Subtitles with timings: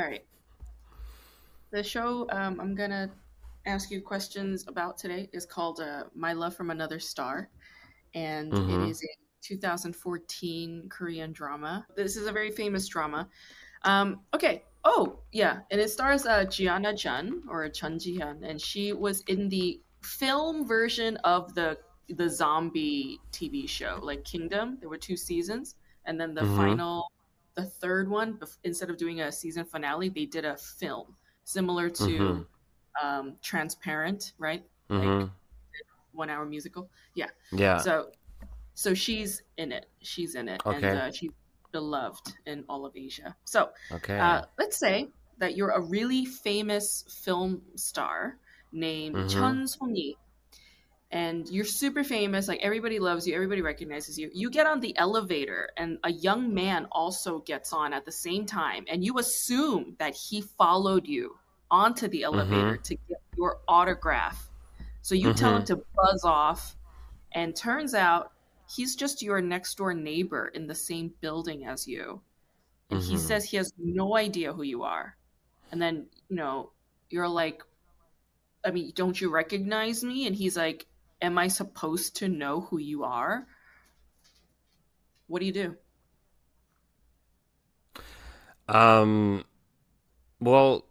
[0.00, 0.24] All right.
[1.70, 3.10] The show um, I'm gonna
[3.66, 7.50] ask you questions about today is called uh, "My Love from Another Star,"
[8.14, 8.70] and Mm-hmm.
[8.70, 9.08] it is a
[9.42, 11.86] 2014 Korean drama.
[11.96, 13.28] This is a very famous drama.
[13.82, 14.64] Um, okay.
[14.84, 19.22] Oh, yeah, and it stars uh, Gianna Jun or Chun Ji Hyun, and she was
[19.28, 21.78] in the film version of the
[22.08, 24.78] the zombie TV show, like Kingdom.
[24.80, 25.76] There were two seasons,
[26.06, 26.78] and then the Mm-hmm.
[26.78, 27.12] final,
[27.54, 32.04] the third one, instead of doing a season finale, they did a film similar to
[32.04, 32.46] Mhm.
[33.02, 34.64] um, Transparent, right?
[34.88, 35.28] Mm-hmm.
[36.12, 36.90] One hour musical.
[37.14, 37.30] Yeah.
[37.52, 37.78] Yeah.
[37.78, 38.10] So,
[38.74, 39.86] so she's in it.
[40.00, 41.30] She's in it, and uh, she's
[41.72, 43.36] beloved in all of Asia.
[43.44, 44.18] So, okay.
[44.18, 45.08] uh, let's say
[45.38, 48.38] that you're a really famous film star
[48.72, 49.30] named Mhm.
[49.30, 50.16] Chun Song-yi,
[51.10, 52.48] and you're super famous.
[52.48, 54.30] Like everybody loves you, everybody recognizes you.
[54.32, 58.46] You get on the elevator, and a young man also gets on at the same
[58.46, 61.38] time, and you assume that he followed you
[61.70, 64.50] onto the elevator to get your autograph.
[65.02, 66.76] So you tell him to buzz off,
[67.32, 68.32] and turns out
[68.68, 72.22] he's just your next door neighbor in the same building as you.
[72.90, 73.18] And he Mhm.
[73.18, 75.16] says he has no idea who you are.
[75.72, 76.72] And then, you know,
[77.08, 77.62] you're like,
[78.64, 80.26] I mean, don't you recognize me?
[80.26, 80.86] And he's like,
[81.22, 83.46] Am I supposed to know who you are?
[85.28, 85.76] What do you do?
[88.68, 89.44] Um,
[90.40, 90.84] well,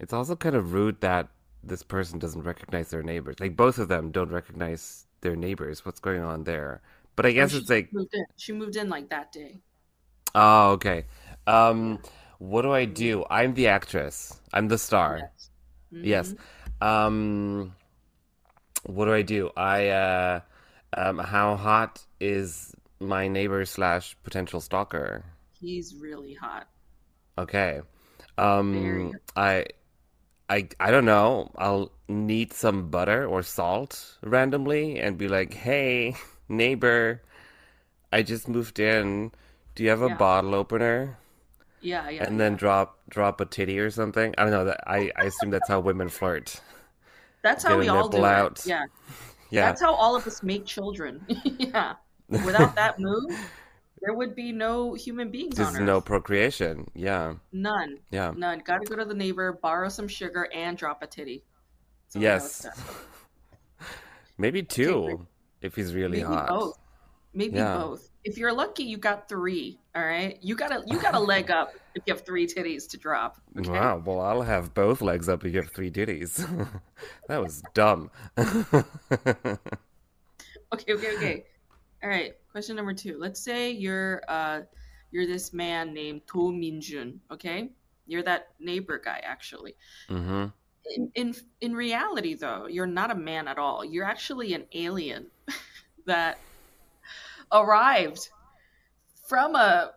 [0.00, 1.28] it's also kind of rude that
[1.62, 3.36] this person doesn't recognize their neighbors.
[3.40, 5.84] Like both of them don't recognize their neighbors.
[5.84, 6.82] What's going on there?
[7.16, 8.14] But I guess Oh, it's like, moved.
[8.36, 9.62] She moved in like that day.
[10.34, 11.04] oh, okay.
[11.46, 11.98] Um,
[12.38, 13.24] what do I do?
[13.30, 14.40] I'm the actress.
[14.52, 15.26] I'm the star.
[15.32, 15.50] Yes.
[16.02, 16.34] Yes.
[16.34, 16.38] Mhm.
[16.80, 17.74] Um,
[18.84, 19.50] what do I do?
[19.56, 20.40] I uh,
[20.94, 25.24] um, how hot is my neighbor slash potential stalker?
[25.52, 26.68] He's really hot.
[27.38, 27.80] Okay.
[28.38, 29.66] Um, I,
[30.50, 31.52] I, I don't know.
[31.56, 36.16] I'll need some butter or salt randomly and be like, "Hey,
[36.48, 37.22] neighbor,
[38.12, 39.32] I just moved in.
[39.74, 40.16] Do you have a Yeah.
[40.18, 41.18] bottle opener?"
[41.80, 42.28] Yeah, yeah.
[42.28, 44.34] And then drop drop a titty or something.
[44.38, 44.64] I don't know.
[44.66, 46.60] That I, I assume that's how women flirt.
[47.42, 48.66] That's how we all do it.
[48.66, 48.84] Yeah.
[49.52, 49.66] Yeah.
[49.66, 51.26] That's how all of us make children.
[51.58, 51.94] yeah.
[52.28, 53.36] Without that move,
[54.00, 55.82] there would be no human beings There's on Earth.
[55.82, 56.88] no procreation.
[56.94, 57.34] Yeah.
[57.52, 57.98] None.
[58.12, 58.32] Yeah.
[58.36, 58.60] None.
[58.60, 61.42] Got to go to the neighbor, borrow some sugar, and drop a titty.
[62.14, 62.66] That's Yes.
[64.38, 65.26] Maybe two
[65.62, 66.48] if he's really Maybe hot.
[66.48, 66.78] both.
[67.34, 67.76] Maybe Yeah.
[67.76, 68.09] both.
[68.24, 69.78] If you're lucky, you got three.
[69.94, 70.38] All right.
[70.42, 73.40] You got a you got a leg up if you have three titties to drop.
[73.58, 73.70] Okay.
[73.70, 76.36] Wow, well, I'll have both legs up if you have three titties.
[77.28, 78.10] that was dumb.
[80.72, 80.92] Okay.
[80.92, 81.16] Okay.
[81.16, 81.44] Okay.
[82.02, 82.34] All right.
[82.52, 83.18] Question number two.
[83.18, 84.60] Let's say you're uh
[85.10, 87.18] you're this man named Do Minjun.
[87.32, 87.70] Okay.
[88.06, 89.74] You're that neighbor guy actually.
[90.08, 90.46] hmm
[90.96, 95.26] in in in reality though you're not a man at all you're actually an alien
[96.06, 96.38] that
[97.52, 98.28] arrived
[99.28, 99.92] from a,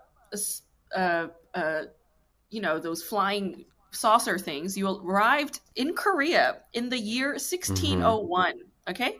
[2.50, 8.54] you know those flying saucer things you arrived in korea in the year 1601
[8.90, 9.20] okay?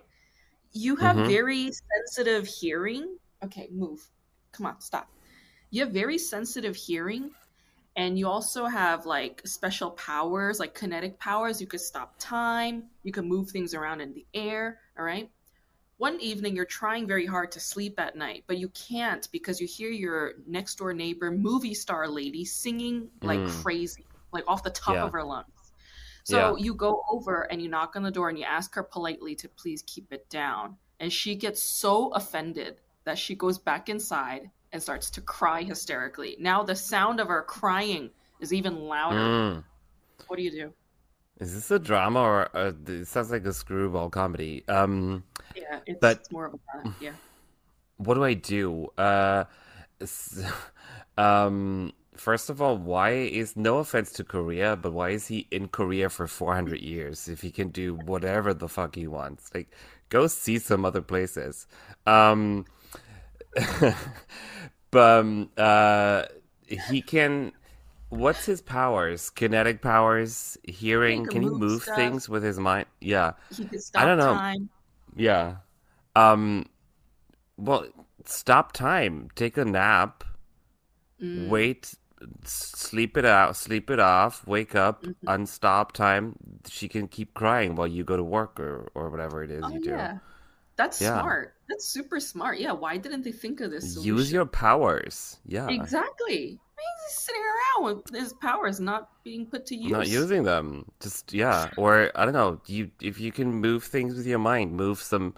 [0.74, 1.26] You have Mhm.
[1.26, 3.18] very sensitive hearing.
[3.44, 4.12] Okay move.
[4.54, 5.10] Come on stop.
[5.72, 7.32] You have very sensitive hearing
[7.96, 11.62] and you also have like special powers like kinetic powers.
[11.62, 12.90] You could stop time.
[13.04, 15.32] You can move things around in the air all right
[16.04, 19.68] one evening you're trying very hard to sleep at night but you can't because you
[19.68, 23.64] hear your next door neighbor movie star lady singing like Mm.
[23.64, 25.06] crazy like off the top Yeah.
[25.06, 25.72] of her lungs
[26.26, 26.64] so Yeah.
[26.66, 29.48] you go over and you knock on the door and you ask her politely to
[29.62, 34.82] please keep it down and she gets so offended that she goes back inside and
[34.82, 36.36] starts to cry hysterically.
[36.40, 38.10] Now the sound of her crying
[38.42, 39.28] is even louder.
[39.36, 39.64] Mm.
[40.28, 40.74] What do you do?
[41.40, 44.64] Is this a drama or uh, it sounds like a screwball comedy?
[44.68, 45.24] Um,
[45.56, 47.14] Yeah, it's, But- it's more of a yeah.
[47.98, 48.88] what do I do?
[48.98, 49.46] Uh,
[51.18, 55.68] um, first of all, why is no offense to Korea, but why is he in
[55.68, 59.50] Korea for 400 years if he can do whatever the fuck he wants?
[59.54, 59.70] Like,
[60.10, 61.68] go see some other places.
[62.06, 62.66] Um,
[64.92, 66.26] but um, uh,
[66.68, 67.52] he can.
[68.10, 69.30] What's his powers?
[69.32, 71.26] Kinetic powers, hearing.
[71.26, 71.96] can Can he move move stuff.
[71.96, 72.86] things with his mind?
[73.02, 73.34] Yeah.
[73.50, 74.34] He stop don't know.
[74.36, 74.70] time.
[75.16, 75.58] Yeah.
[76.16, 76.66] Um
[77.58, 77.86] well,
[78.26, 79.30] stop time.
[79.36, 80.24] Take a nap.
[81.22, 81.94] Mm, Wait
[82.46, 85.16] sleep it out, sleep it off, wake up, Mhm.
[85.28, 86.36] unstop time.
[86.70, 89.70] She can keep crying while you go to work or or whatever it is Oh
[89.70, 89.90] you do.
[89.90, 90.20] yeah,
[90.78, 91.20] that's Yeah.
[91.20, 91.56] smart.
[91.68, 92.60] That's super smart.
[92.60, 93.98] Yeah, why didn't they think of this?
[94.06, 95.38] Use your powers.
[95.46, 95.68] Yeah.
[95.70, 96.60] exactly.
[97.08, 99.92] He's sitting around with his powers not being put to use.
[99.92, 100.86] Not using them.
[101.00, 101.70] Just yeah.
[101.78, 102.62] Or I don't know.
[102.68, 105.36] You if you can move things with your mind, move some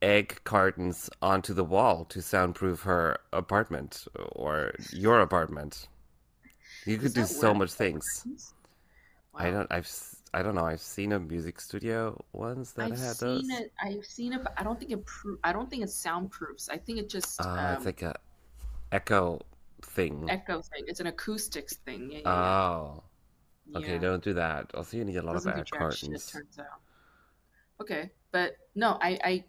[0.00, 5.88] egg cartons onto the wall to soundproof her apartment or your apartment.
[6.84, 8.26] You could do so much things.
[9.34, 9.40] Wow.
[9.40, 9.66] I don't.
[9.70, 9.90] I've.
[10.34, 10.66] I don't know.
[10.66, 13.40] I've seen a music studio ones that I've had those.
[13.40, 15.04] Seen it, I've seen it, but I don't think it.
[15.04, 16.68] Pro- I don't think it soundproofs.
[16.68, 17.40] I think it just.
[17.40, 18.14] Uh, um, it's like a
[18.92, 19.40] echo
[19.82, 20.26] thing.
[20.28, 20.84] Echo thing.
[20.86, 22.10] It's an acoustics thing.
[22.10, 23.02] Yeah, yeah, oh.
[23.66, 23.78] Yeah.
[23.78, 24.74] Okay, don't do that.
[24.74, 26.24] Also, you need a lot Doesn't of air cartons.
[26.24, 26.80] Shit, turns out.
[27.80, 29.44] Okay, but no, I, I,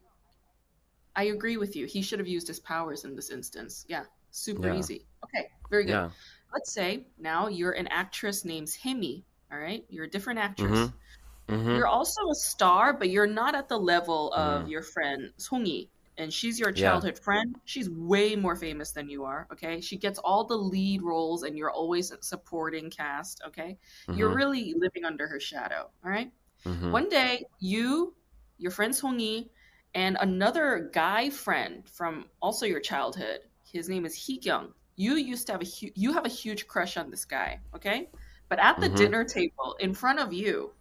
[1.16, 1.86] I agree with you.
[1.86, 3.86] He should have used his powers in this instance.
[3.88, 5.06] Yeah, super easy.
[5.24, 6.12] Okay, very good.
[6.52, 9.24] Let's say now you're an actress named Hemi.
[9.52, 10.72] All right, you're a different actress.
[10.72, 11.56] Mm-hmm.
[11.56, 11.76] Mm-hmm.
[11.78, 14.70] You're also a star, but you're not at the level of mm-hmm.
[14.70, 17.24] your friend Songi and she's your childhood yeah.
[17.24, 17.56] friend.
[17.64, 19.48] She's way more famous than you are.
[19.54, 23.42] Okay, she gets all the lead roles, and you're always supporting cast.
[23.48, 23.78] Okay,
[24.08, 24.20] mm-hmm.
[24.20, 25.90] you're really living under her shadow.
[26.04, 26.32] All right?
[26.66, 26.92] mm-hmm.
[26.92, 28.14] One day, you,
[28.58, 29.50] your friend Songi,
[29.96, 33.40] and another guy friend from also your childhood.
[33.64, 34.74] His name is Hee Kyung.
[34.98, 37.62] You used to have a hu- you have a huge crush on this guy.
[37.74, 38.10] Okay,
[38.50, 38.96] but at the mm-hmm.
[38.96, 40.72] dinner table in front of you,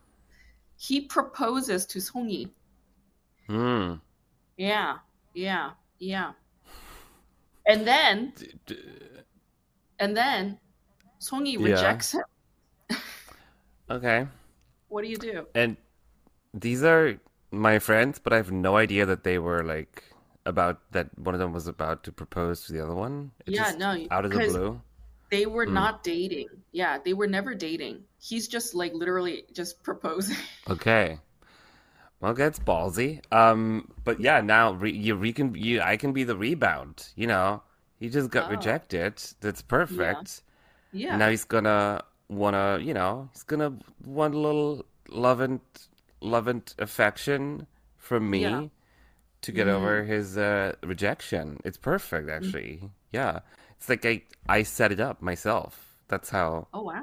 [0.76, 2.50] he proposes to Songi.
[3.49, 4.00] Mm.
[4.56, 4.96] Yeah,
[5.34, 6.32] yeah, yeah.
[7.66, 8.32] And then,
[9.98, 10.58] and then,
[11.56, 12.96] rejects yeah.
[12.96, 13.02] him.
[13.90, 14.26] okay.
[14.88, 15.46] What do you do?
[15.54, 15.76] And
[16.54, 17.20] these are
[17.50, 20.04] my friends, but I have no idea that they were like
[20.46, 23.30] about that one of them was about to propose to the other one.
[23.46, 24.80] It yeah, no, out of the blue.
[25.30, 25.72] They were mm.
[25.72, 26.48] not dating.
[26.72, 28.04] Yeah, they were never dating.
[28.19, 30.36] He's just like literally just proposing.
[30.70, 31.19] Okay.
[32.20, 33.20] Well, that's ballsy.
[33.32, 37.09] Um, but yeah, now re- you, re- can, you, I can be the rebound.
[37.15, 37.62] You know,
[38.00, 38.50] he just got oh.
[38.50, 39.23] rejected.
[39.41, 40.43] That's perfect.
[40.93, 41.11] Yeah.
[41.11, 41.17] yeah.
[41.17, 43.73] Now he's gonna wanna, you know, he's gonna
[44.05, 45.61] want a little love and
[46.20, 47.67] love and affection
[47.97, 48.67] from me yeah.
[49.43, 49.73] to get mm.
[49.73, 51.61] over his uh, rejection.
[51.64, 52.37] It's perfect, mm.
[52.37, 52.81] actually.
[52.82, 52.91] Mm.
[53.12, 53.41] Yeah,
[53.76, 55.94] it's like I I set it up myself.
[56.09, 56.67] That's how.
[56.75, 57.03] Oh wow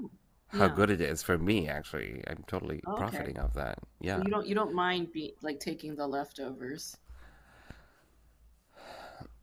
[0.56, 0.74] how yeah.
[0.75, 2.24] good it is for me actually.
[2.28, 3.02] I'm totally oh, okay.
[3.02, 3.80] profiting of that.
[4.00, 4.18] Yeah.
[4.18, 6.98] so you don't you don't mind be like taking the leftovers?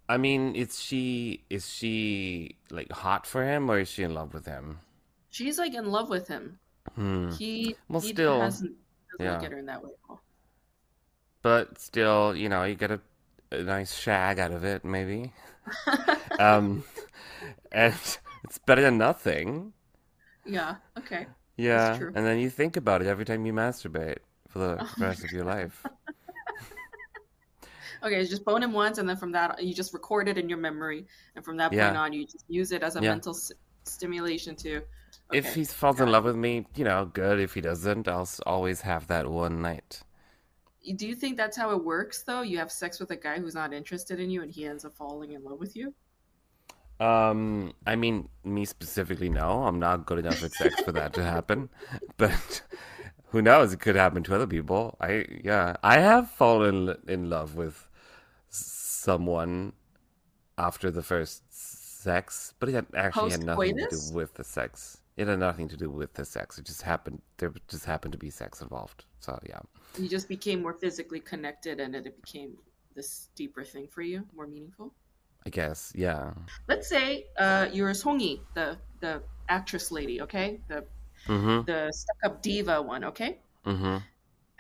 [0.09, 4.35] I mean is she is she like hot for him or is she in love
[4.35, 4.79] with him?
[5.31, 6.59] She's like in love with him.
[6.95, 7.31] Hmm.
[7.31, 8.75] he well he still doesn't
[9.21, 9.41] yeah.
[9.41, 10.23] get her in that way at all.
[11.43, 13.01] But still you know you get a,
[13.51, 15.33] a nice shag out of it maybe.
[16.39, 16.83] Um
[17.73, 17.95] and
[18.45, 19.75] it's better than nothing
[20.45, 20.77] yeah.
[20.99, 21.27] Okay.
[21.57, 24.19] Yeah, and then you think about it every time you masturbate
[24.49, 25.85] for the oh rest of your life.
[28.03, 30.49] okay, it's just bone him once, and then from that you just record it in
[30.49, 31.07] your memory,
[31.37, 31.89] and from that yeah.
[31.89, 33.11] point on, you just use it as a yeah.
[33.11, 33.53] mental s-
[33.85, 34.83] stimulation too.
[35.31, 35.39] Okay.
[35.39, 37.39] If he falls in love with me, you know, good.
[37.39, 40.03] If he doesn't, I'll always have that one night.
[40.97, 42.43] Do you think that's how it works, though?
[42.43, 44.97] You have sex with a guy who's not interested in you, and he ends up
[44.97, 45.95] falling in love with you.
[47.03, 49.65] Um, I mean, me specifically, no.
[49.65, 51.69] I'm not good enough at sex for that to happen.
[52.17, 52.63] But
[53.31, 53.73] who knows?
[53.73, 54.97] It could happen to other people.
[55.01, 57.89] I yeah, I have fallen in love with
[58.51, 59.73] someone
[60.57, 64.99] after the first sex, but it had actually had nothing to do with the sex.
[65.17, 66.59] It had nothing to do with the sex.
[66.59, 67.21] It just happened.
[67.39, 69.07] There just happened to be sex involved.
[69.19, 69.61] So yeah,
[69.99, 72.57] you just became more physically connected, and it became
[72.95, 74.95] this deeper thing for you, more meaningful.
[75.47, 76.33] I guess, yeah.
[76.69, 80.85] Let's say uh, you're Songi, the the actress lady, okay, the
[81.27, 81.65] mm-hmm.
[81.67, 83.39] the stuck up diva one, okay.
[83.67, 83.99] Mm-hmm.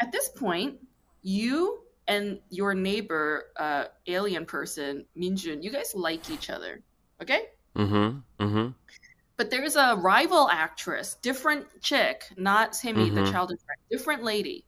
[0.01, 0.79] At this point,
[1.23, 6.83] you and your neighbor, uh, alien person Minjun, you guys like each other,
[7.23, 7.43] okay?
[7.77, 8.45] Mm-hmm.
[8.45, 8.69] Mm-hmm.
[9.37, 13.33] But there's a rival actress, different chick, not the mm-hmm.
[13.33, 14.65] childhood friend, different lady.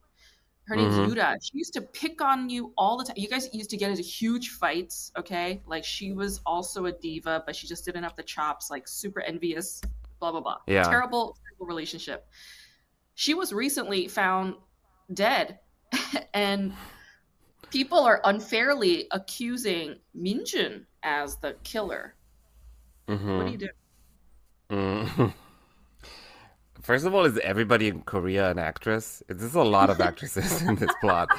[0.67, 1.11] Her name's mm-hmm.
[1.11, 1.37] Yuda.
[1.43, 3.15] She used to pick on you all the time.
[3.17, 5.61] You guys used to get into huge fights, okay?
[5.67, 9.21] Like she was also a diva, but she just didn't have the chops, like super
[9.21, 9.81] envious,
[10.19, 10.57] blah blah blah.
[10.65, 10.83] Yeah.
[10.83, 12.27] Terrible, terrible relationship.
[13.13, 14.55] She was recently found
[15.13, 15.59] dead.
[16.33, 16.73] and
[17.69, 22.15] people are unfairly accusing Minjun as the killer.
[23.07, 23.37] Mm-hmm.
[23.37, 23.69] What do you do?
[24.71, 25.25] Mm-hmm.
[26.85, 29.23] First of all, is everybody in Korea an actress?
[29.27, 31.29] There's a lot of actresses in this plot.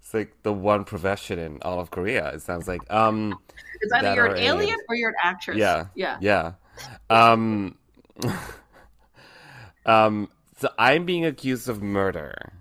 [0.00, 2.30] it's like the one profession in all of Korea.
[2.30, 2.82] It sounds like.
[2.92, 3.38] Um,
[3.80, 5.58] it's either you're an alien or you're an actress.
[5.58, 6.54] Yeah, yeah, yeah.
[7.08, 7.78] Um,
[9.86, 12.52] um, so I'm being accused of murder.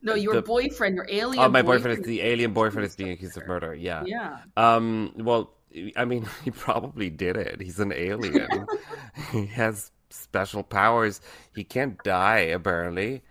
[0.00, 1.44] No, your the, boyfriend, your alien.
[1.44, 3.74] Oh, my boyfriend, boyfriend is the alien boyfriend is being accused of murder.
[3.74, 4.02] Yeah.
[4.06, 4.38] Yeah.
[4.56, 5.12] Um.
[5.18, 5.52] Well,
[5.96, 7.60] I mean, he probably did it.
[7.60, 8.66] He's an alien.
[9.32, 11.20] he has special powers.
[11.54, 13.22] He can't die apparently.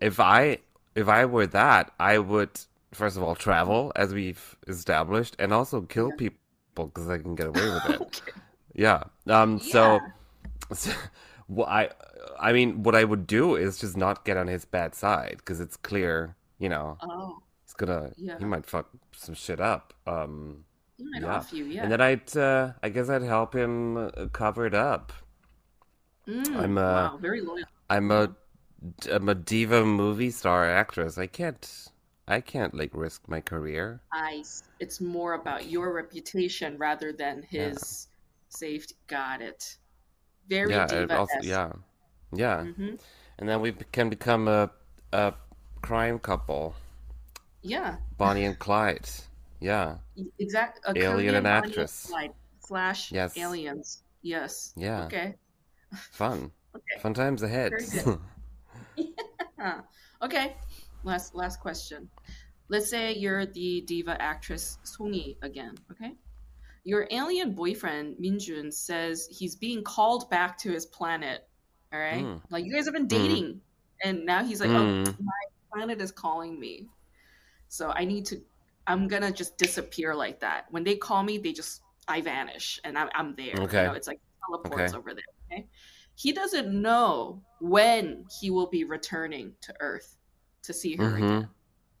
[0.00, 0.58] If I
[0.94, 2.50] if I were that, I would
[2.92, 6.16] first of all travel as we've established and also kill yeah.
[6.16, 8.00] people because I can get away with it.
[8.02, 8.32] okay.
[8.74, 9.04] Yeah.
[9.26, 9.72] Um yeah.
[9.72, 10.00] so,
[10.74, 10.92] so
[11.48, 11.90] well, I
[12.38, 15.60] I mean what I would do is just not get on his bad side because
[15.60, 16.98] it's clear, you know.
[17.00, 17.38] Oh.
[17.64, 18.38] He's gonna yeah.
[18.38, 19.94] he might fuck some shit up.
[20.06, 20.64] Um
[20.98, 21.26] yeah.
[21.26, 21.82] off you, yeah.
[21.82, 25.12] And then I'd uh, I guess I'd help him uh, cover it up.
[26.28, 27.64] Mm, I'm a, wow, very loyal.
[27.90, 28.34] I'm a
[29.10, 31.18] I'm a diva movie star actress.
[31.18, 31.90] I can't
[32.28, 34.00] I can't like risk my career.
[34.12, 34.44] I
[34.80, 38.56] it's more about your reputation rather than his yeah.
[38.56, 38.94] safety.
[39.06, 39.76] Got it.
[40.48, 41.18] Very yeah, diva.
[41.18, 41.72] Also, yeah,
[42.32, 42.58] yeah.
[42.58, 42.94] Mm-hmm.
[43.38, 44.70] And then we can become a
[45.12, 45.34] a
[45.82, 46.74] crime couple.
[47.62, 47.96] Yeah.
[48.18, 49.08] Bonnie and Clyde.
[49.62, 49.96] Yeah.
[50.38, 51.00] Exactly.
[51.00, 52.06] Alien and actress.
[52.08, 53.36] Clyde slash yes.
[53.36, 54.02] aliens.
[54.22, 54.72] Yes.
[54.76, 55.04] Yeah.
[55.04, 55.34] Okay.
[56.12, 56.50] Fun.
[56.76, 57.00] okay.
[57.00, 57.72] Fun times ahead.
[58.96, 59.80] yeah.
[60.20, 60.56] Okay.
[61.04, 62.08] Last last question.
[62.68, 65.74] Let's say you're the diva actress Songi again.
[65.90, 66.12] Okay.
[66.84, 71.46] Your alien boyfriend Minjun says he's being called back to his planet.
[71.92, 72.24] All right.
[72.24, 72.40] Mm.
[72.50, 73.08] Like you guys have been hmm.
[73.08, 73.60] dating, mm.
[74.04, 75.06] and now he's like, mm.
[75.06, 75.42] "Oh, my
[75.72, 76.88] planet is calling me."
[77.68, 78.40] So I need to.
[78.86, 80.66] I'm gonna just disappear like that.
[80.70, 83.54] When they call me, they just I vanish, and I'm, I'm there.
[83.58, 83.82] Okay.
[83.82, 84.98] You know, it's like teleports okay.
[84.98, 85.24] over there.
[85.52, 85.66] Okay.
[86.14, 90.16] He doesn't know when he will be returning to Earth
[90.62, 91.24] to see her mm-hmm.
[91.24, 91.48] again,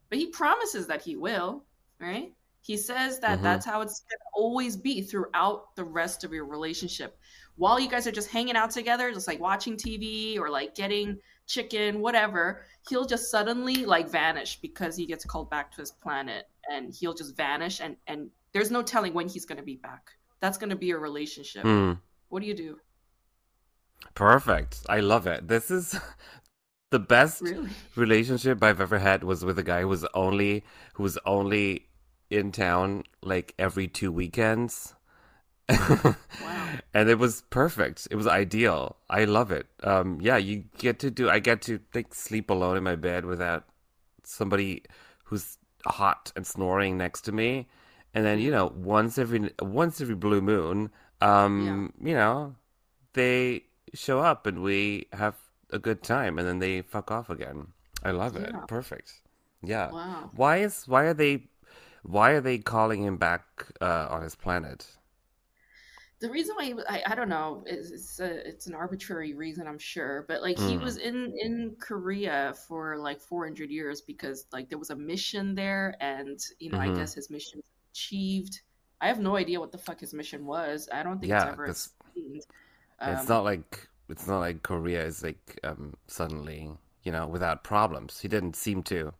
[0.08, 1.64] but he promises that he will.
[2.00, 2.32] Right.
[2.62, 3.44] He says that mm-hmm.
[3.44, 7.18] that's how it's to always be throughout the rest of your relationship.
[7.56, 11.18] While you guys are just hanging out together, just like watching TV or like getting
[11.46, 16.48] chicken, whatever, he'll just suddenly like vanish because he gets called back to his planet
[16.70, 20.10] and he'll just vanish and and there's no telling when he's going to be back.
[20.40, 21.64] That's going to be a relationship.
[21.64, 21.98] Mm.
[22.28, 22.78] What do you do?
[24.14, 24.80] Perfect.
[24.88, 25.48] I love it.
[25.48, 25.98] This is
[26.90, 27.70] the best really?
[27.96, 31.88] relationship I've ever had was with a guy who was only who was only
[32.30, 34.94] in town like every two weekends.
[35.68, 36.16] Wow.
[36.94, 38.06] And it was perfect.
[38.10, 38.96] It was ideal.
[39.08, 39.66] I love it.
[39.82, 43.24] Um yeah, you get to do I get to like sleep alone in my bed
[43.24, 43.64] without
[44.24, 44.82] somebody
[45.24, 47.68] who's hot and snoring next to me.
[48.14, 50.90] And then, you know, once every once every blue moon,
[51.20, 52.08] um, yeah.
[52.08, 52.54] you know,
[53.14, 53.64] they
[53.94, 55.36] show up and we have
[55.70, 57.68] a good time and then they fuck off again.
[58.04, 58.52] I love it.
[58.68, 59.12] Perfect.
[59.62, 59.90] Yeah.
[59.90, 60.30] Wow.
[60.34, 61.44] Why is why are they
[62.02, 63.44] why are they calling him back
[63.80, 64.86] uh, on his planet?
[66.22, 69.66] The reason why he, I, I don't know it's it's, a, it's an arbitrary reason
[69.66, 70.70] I'm sure but like mm.
[70.70, 75.54] he was in in Korea for like 400 years because like there was a mission
[75.54, 76.92] there and you know mm-hmm.
[76.92, 77.60] I guess his mission
[77.92, 78.60] achieved
[79.00, 81.52] I have no idea what the fuck his mission was I don't think yeah, it's
[81.52, 82.46] ever explained
[83.00, 86.70] um, it's not like it's not like Korea is like um, suddenly
[87.02, 88.20] you know without problems.
[88.20, 89.12] He didn't seem to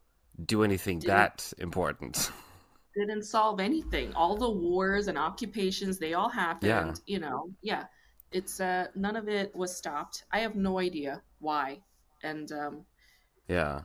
[0.45, 2.31] do anything that important.
[2.95, 4.13] Didn't solve anything.
[4.15, 7.01] All the wars and occupations they all happened.
[7.07, 7.15] Yeah.
[7.15, 7.85] You know, yeah.
[8.33, 10.25] It's uh none of it was stopped.
[10.31, 11.81] I have no idea why.
[12.23, 12.85] And um
[13.49, 13.83] Yeah.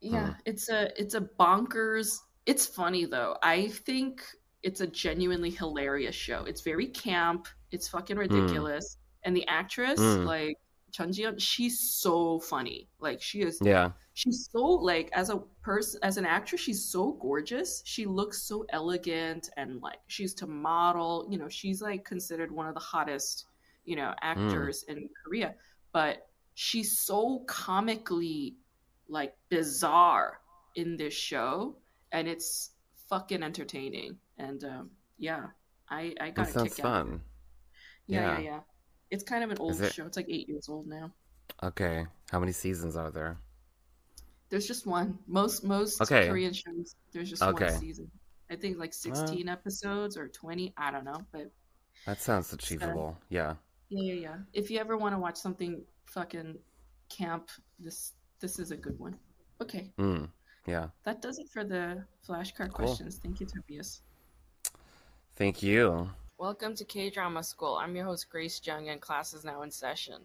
[0.00, 0.32] Yeah, hmm.
[0.44, 2.18] it's a it's a bonkers.
[2.44, 3.36] It's funny though.
[3.42, 4.22] I think
[4.62, 6.44] it's a genuinely hilarious show.
[6.44, 7.48] It's very camp.
[7.70, 8.20] It's fucking hmm.
[8.20, 8.96] ridiculous.
[8.96, 8.98] Mm.
[9.26, 10.26] And the actress, mm.
[10.26, 10.58] like
[10.92, 12.88] Chun Ji she's so funny.
[13.00, 13.92] Like she is Yeah.
[14.16, 17.82] She's so like as a person as an actress, she's so gorgeous.
[17.84, 22.68] She looks so elegant and like she's to model, you know, she's like considered one
[22.68, 23.46] of the hottest,
[23.84, 24.96] you know, actors mm.
[24.96, 25.56] in Korea.
[25.92, 28.54] But she's so comically
[29.08, 30.40] like bizarre
[30.76, 31.76] in this show
[32.12, 32.70] and it's
[33.08, 34.16] fucking entertaining.
[34.38, 35.46] And um yeah,
[35.90, 37.20] I I got that sounds fun.
[38.06, 38.60] Yeah, yeah, yeah, yeah.
[39.10, 39.92] It's kind of an old it...
[39.92, 40.06] show.
[40.06, 41.12] It's like eight years old now.
[41.64, 43.38] Okay, how many seasons are there?
[44.54, 45.18] There's just one.
[45.26, 46.28] Most most okay.
[46.28, 47.72] Korean shows, there's just okay.
[47.72, 48.08] one season.
[48.48, 50.72] I think like 16 uh, episodes or 20.
[50.76, 51.50] I don't know, but
[52.06, 53.16] that sounds achievable.
[53.18, 53.54] Uh, yeah.
[53.88, 54.36] Yeah, yeah, yeah.
[54.52, 56.56] If you ever want to watch something fucking
[57.08, 59.16] camp, this this is a good one.
[59.60, 59.90] Okay.
[59.98, 60.28] Mm,
[60.66, 60.86] yeah.
[61.02, 62.86] That does it for the flashcard cool.
[62.86, 63.18] questions.
[63.20, 64.02] Thank you, Tobias.
[65.34, 66.08] Thank you.
[66.38, 67.74] Welcome to K Drama School.
[67.74, 70.22] I'm your host, Grace Jung, and class is now in session.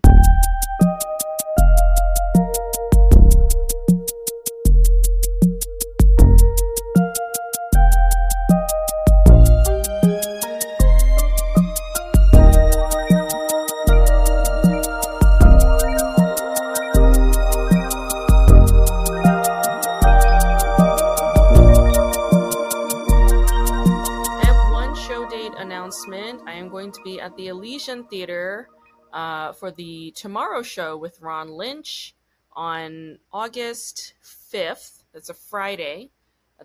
[27.79, 28.67] Theater
[29.13, 32.13] uh, for the Tomorrow Show with Ron Lynch
[32.53, 35.03] on August 5th.
[35.13, 36.09] That's a Friday.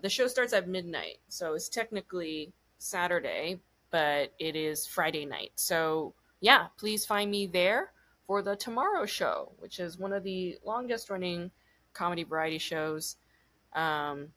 [0.01, 5.53] The show starts at midnight, so it's technically Saturday, but it is Friday night.
[5.55, 7.93] So, yeah, please find me there
[8.27, 11.49] for the Tomorrow Show, which is one of the longest running
[11.93, 13.15] comedy variety shows
[13.73, 14.27] um,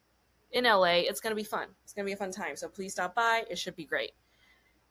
[0.53, 0.99] in LA.
[1.09, 1.67] It's going to be fun.
[1.83, 2.55] It's going to be a fun time.
[2.55, 3.43] So please stop by.
[3.51, 4.13] It should be great.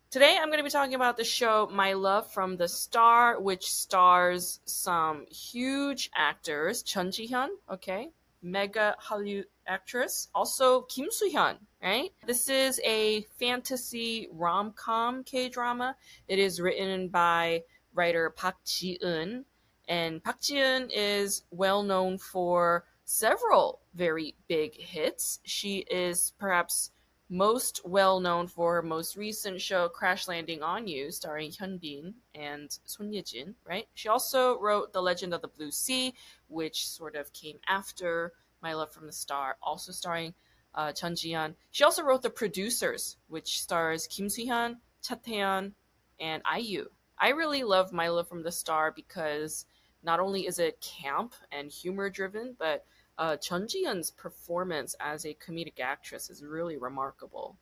[0.09, 3.65] Today, I'm going to be talking about the show My Love from the Star, which
[3.65, 6.81] stars some huge actors.
[6.81, 8.07] Chun Ji Hyun, okay,
[8.41, 10.29] mega Hallyu actress.
[10.33, 12.11] Also, Kim Soo Hyun, right?
[12.25, 15.97] This is a fantasy rom com K drama.
[16.29, 19.43] It is written by writer Park Ji Eun,
[19.89, 25.41] and Park Ji Eun is well known for several very big hits.
[25.43, 26.91] She is perhaps
[27.29, 32.13] most well known for her most recent show Crash Landing on You, starring Hyun Bin
[32.33, 33.87] and Son Ye Jin, right?
[33.93, 36.13] She also wrote The Legend of the Blue Sea,
[36.47, 40.33] which sort of came after My Love from the Star, also starring
[40.73, 41.55] uh, Chun Ji-hyun.
[41.71, 45.73] She also wrote The Producers, which stars Kim Soo-hyun, Cha Tae-hyun,
[46.19, 46.87] and IU.
[47.19, 49.65] I really love My Love from the Star because
[50.03, 52.85] not only is it camp and humor driven, but
[53.17, 57.57] uh, Chun Ji-hyun's performance as a comedic actress is really remarkable.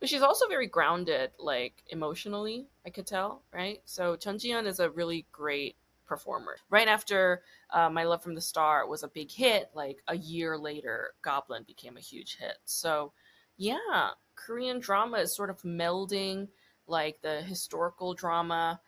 [0.00, 3.80] But she's also very grounded, like emotionally, I could tell, right?
[3.84, 6.56] So Chun Ji-hyun is a really great performer.
[6.68, 10.58] Right after uh, My Love from the Star was a big hit, like a year
[10.58, 12.58] later, Goblin became a huge hit.
[12.64, 13.12] So,
[13.56, 16.48] yeah, Korean drama is sort of melding
[16.86, 18.80] like the historical drama,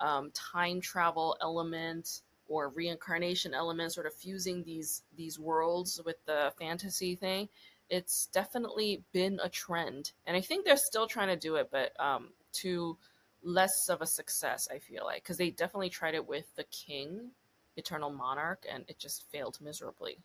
[0.00, 2.22] um, time travel element,
[2.54, 7.48] or reincarnation element, sort of fusing these these worlds with the fantasy thing.
[7.90, 11.92] It's definitely been a trend, and I think they're still trying to do it, but
[12.00, 12.96] um, to
[13.42, 14.68] less of a success.
[14.72, 17.30] I feel like because they definitely tried it with the King,
[17.76, 20.18] Eternal Monarch, and it just failed miserably.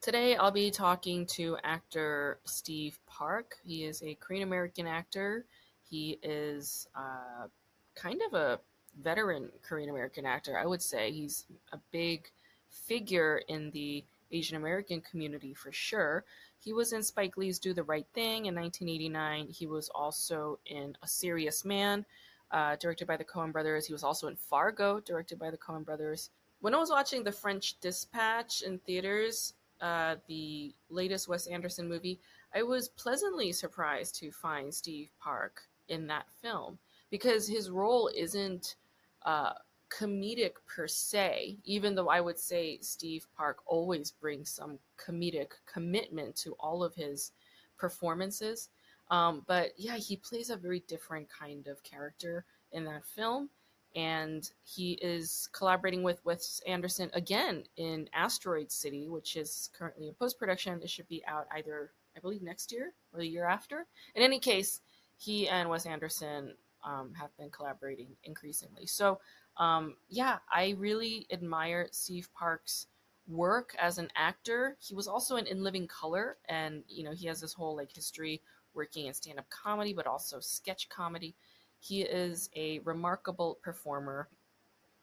[0.00, 3.56] Today, I'll be talking to actor Steve Park.
[3.62, 5.44] He is a Korean American actor.
[5.88, 7.48] He is uh,
[7.94, 8.60] kind of a
[9.02, 10.58] veteran Korean American actor.
[10.58, 12.30] I would say he's a big
[12.70, 16.24] figure in the Asian American community for sure.
[16.58, 19.48] He was in Spike Lee's Do the Right Thing in 1989.
[19.48, 22.04] He was also in A Serious Man,
[22.50, 23.86] uh, directed by the Coen brothers.
[23.86, 26.30] He was also in Fargo, directed by the Coen brothers.
[26.60, 32.20] When I was watching The French Dispatch in theaters, uh, the latest Wes Anderson movie,
[32.54, 36.78] I was pleasantly surprised to find Steve Park in that film
[37.10, 38.76] because his role isn't
[39.24, 39.52] uh,
[39.90, 46.36] comedic per se, even though I would say Steve Park always brings some comedic commitment
[46.36, 47.32] to all of his
[47.76, 48.68] performances.
[49.10, 53.50] Um, but yeah, he plays a very different kind of character in that film.
[53.96, 60.14] And he is collaborating with Wes Anderson again in Asteroid City, which is currently in
[60.14, 60.80] post production.
[60.80, 63.86] It should be out either, I believe, next year or the year after.
[64.14, 64.80] In any case,
[65.16, 68.86] he and Wes Anderson um, have been collaborating increasingly.
[68.86, 69.20] So,
[69.56, 72.86] um, yeah, I really admire Steve Park's
[73.28, 74.76] work as an actor.
[74.80, 77.92] He was also in In Living Color, and you know he has this whole like
[77.92, 78.42] history
[78.74, 81.34] working in stand-up comedy, but also sketch comedy.
[81.80, 84.28] He is a remarkable performer.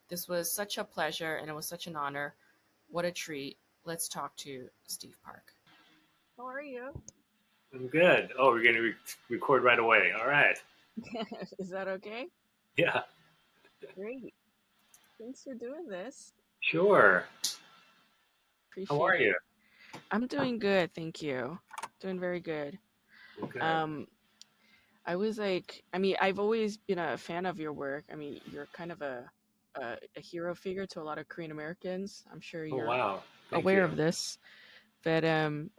[0.09, 2.35] This was such a pleasure, and it was such an honor.
[2.89, 3.57] What a treat!
[3.85, 5.53] Let's talk to Steve Park.
[6.37, 6.91] How are you?
[7.73, 8.31] I'm good.
[8.37, 8.95] Oh, we're going to re-
[9.29, 10.13] record right away.
[10.17, 10.57] All right.
[11.59, 12.27] Is that okay?
[12.77, 13.01] Yeah.
[13.95, 14.33] Great.
[15.19, 16.33] Thanks for doing this.
[16.61, 17.25] Sure.
[18.71, 19.35] Appreciate How are you?
[20.11, 21.57] I'm doing good, thank you.
[21.99, 22.77] Doing very good.
[23.43, 23.59] Okay.
[23.59, 24.07] Um
[25.05, 28.05] I was like I mean, I've always been a fan of your work.
[28.11, 29.29] I mean, you're kind of a
[29.75, 32.23] a, a hero figure to a lot of Korean Americans.
[32.31, 33.23] I'm sure oh, you're oh, wow.
[33.51, 33.85] Aware you.
[33.85, 34.37] of this.
[35.03, 35.69] But um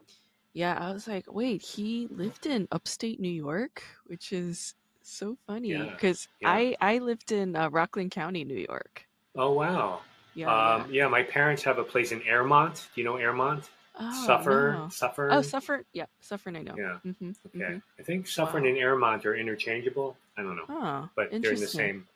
[0.54, 4.74] yeah, I was like, wait, he lived in upstate New York, which is
[5.10, 6.48] so funny because Yeah.
[6.50, 9.06] I I lived in uh, Rockland County, New York.
[9.36, 10.00] Oh, wow.
[10.34, 12.88] Yeah, Um, yeah, my parents have a place in Airmont.
[12.94, 13.64] Do you know Airmont?
[14.00, 14.00] yeah.
[14.00, 14.88] Oh, Suffer, no.
[14.90, 15.30] Suffer.
[15.32, 15.84] Oh, Suffern.
[15.92, 16.56] Yeah, Suffern.
[16.56, 16.76] I know.
[16.76, 16.98] Yeah.
[17.02, 17.80] hmm Okay.
[17.98, 18.68] I think Suffern Wow.
[18.70, 20.16] and Airmont are interchangeable.
[20.36, 22.06] I don't know, Oh, but they're in the same.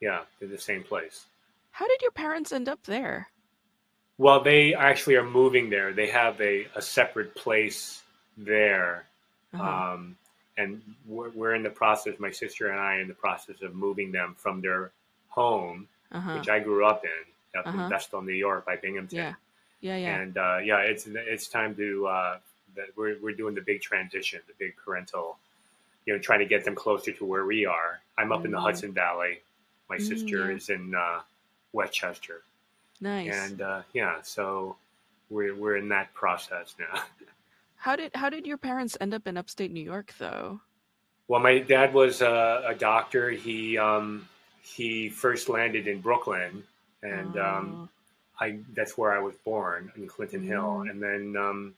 [0.00, 1.24] Yeah, they're the same place.
[1.72, 3.28] How did your parents end up there?
[4.18, 5.92] Well, they actually are moving there.
[5.92, 8.02] They have a, a separate place
[8.36, 9.04] there.
[9.54, 9.82] Uh-huh.
[9.94, 10.16] Um,
[10.62, 14.12] and we're, we're in the process, my sister and I in the process of moving
[14.12, 14.90] them from their
[15.28, 16.34] home, uh-huh.
[16.38, 17.82] which I grew up in, up Uh-huh.
[17.84, 19.18] in Vestal, New York, by Binghamton.
[19.18, 19.34] Yeah.
[19.80, 20.16] Yeah, yeah.
[20.20, 22.38] And uh, yeah, it's it's time to uh,
[22.76, 25.38] that we're we're doing the big transition, the big parental,
[26.06, 28.00] you know, trying to get them closer to where we are.
[28.16, 28.62] I'm up in the Mhm.
[28.62, 29.40] Hudson Valley,
[29.90, 31.20] My Mm, sister is in uh,
[31.72, 32.42] Westchester,
[33.00, 33.34] Nice.
[33.34, 34.76] and uh, yeah, so
[35.30, 37.02] we're we're in that process now.
[37.82, 40.60] how did how did your parents end up in upstate New York though?
[41.26, 43.30] Well, my dad was a, a doctor.
[43.30, 44.28] He um,
[44.62, 46.62] he first landed in Brooklyn,
[47.02, 47.88] and um,
[48.38, 50.84] I that's where I was born in Clinton Hill.
[50.84, 50.90] Mm.
[50.90, 51.74] And then um,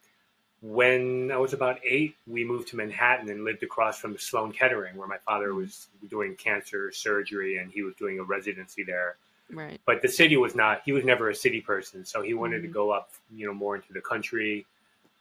[0.60, 4.98] when I was about eight, we moved to Manhattan and lived across from Sloan Kettering,
[4.98, 5.56] where my father Mm.
[5.56, 9.16] was doing cancer surgery, and he was doing a residency there.
[9.50, 9.80] Oh, right.
[9.86, 10.82] But the city was not.
[10.84, 12.72] He was never a city person, so he wanted to Mhm.
[12.72, 14.66] go up, you know, more into the country.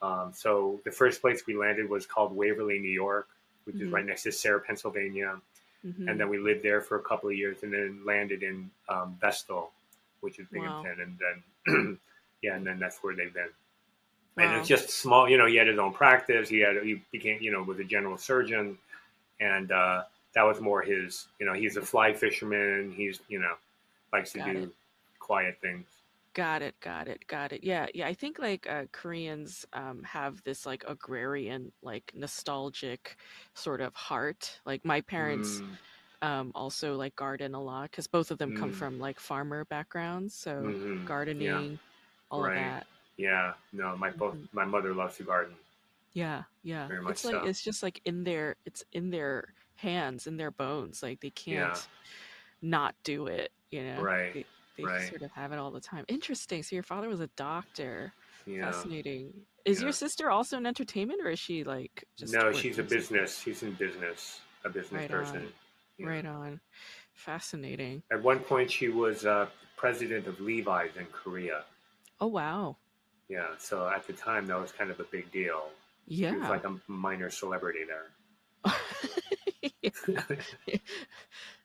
[0.03, 3.29] Um, so the first place we landed was called Waverly, New York,
[3.65, 3.93] which is Mhm.
[3.93, 5.39] right next to Sayre, Pennsylvania
[5.85, 6.09] Mhm.
[6.09, 9.17] and then we lived there for a couple of years, and then landed in um,
[9.21, 9.71] Vestal,
[10.21, 10.83] which is Wow.
[10.83, 11.99] Binghamton, and then
[12.43, 13.49] yeah, and then that's where they've been.
[14.37, 15.45] And it's just small, you know.
[15.45, 16.49] He had his own practice.
[16.49, 18.77] He had he became, you know, was a general surgeon,
[19.39, 20.03] and uh,
[20.35, 21.27] that was more his.
[21.39, 22.93] You know, he's a fly fisherman.
[22.95, 23.55] He's you know
[24.11, 24.69] likes to Got do it.
[25.19, 25.85] quiet things.
[26.33, 27.63] Got it, got it, got it.
[27.63, 28.07] Yeah, yeah.
[28.07, 33.21] I think like uh, Koreans um, have this like agrarian, like nostalgic
[33.53, 34.59] sort of heart.
[34.65, 35.77] Like my parents Mm,
[36.21, 38.73] um, also like garden a lot because both of them come Mm.
[38.73, 40.35] from like farmer backgrounds.
[40.35, 41.05] So mhm.
[41.05, 41.79] gardening,
[42.31, 42.47] all Right.
[42.47, 42.87] of that.
[43.17, 44.47] Yeah, no, my both Mhm.
[44.51, 45.57] my mother loves to garden.
[46.13, 46.91] Yeah, yeah.
[46.91, 47.43] Very much It's like so.
[47.43, 51.01] it's just like in their it's in their hands, in their bones.
[51.03, 51.83] Like they can't Yeah.
[52.61, 53.51] not do it.
[53.71, 55.09] You know, Right, They, they right.
[55.09, 56.05] sort of have it all the time.
[56.07, 56.63] Interesting.
[56.63, 58.13] So your father was a doctor.
[58.45, 58.71] Yeah.
[58.71, 59.33] Fascinating.
[59.65, 59.85] Is Yeah.
[59.85, 63.39] your sister also in entertainment, or is she like just No, she's a business.
[63.39, 65.37] She's in business, a business Right person.
[65.37, 65.53] on.
[65.97, 66.07] Yeah.
[66.07, 66.59] Right on.
[67.13, 68.03] Fascinating.
[68.11, 71.63] At one point, she was uh, president of Levi's in Korea.
[72.19, 72.77] Oh wow.
[73.29, 75.69] Yeah, so at the time, that was kind of a big deal.
[76.07, 76.31] Yeah.
[76.31, 78.11] She was like a minor celebrity there.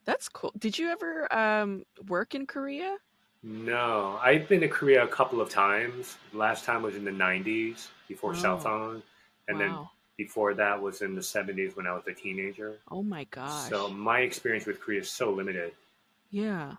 [0.09, 0.55] That's cool.
[0.59, 2.97] Did you ever um, work in Korea?
[3.43, 6.17] no, I've been to Korea a couple of times.
[6.33, 8.59] Last time was in the 90s before cell Oh.
[8.59, 9.03] phone.
[9.49, 9.79] And then
[10.17, 12.79] before that was in the 70s when I was a teenager.
[12.91, 13.69] oh my gosh.
[13.69, 15.73] So my experience with Korea is so limited.
[16.31, 16.73] yeah.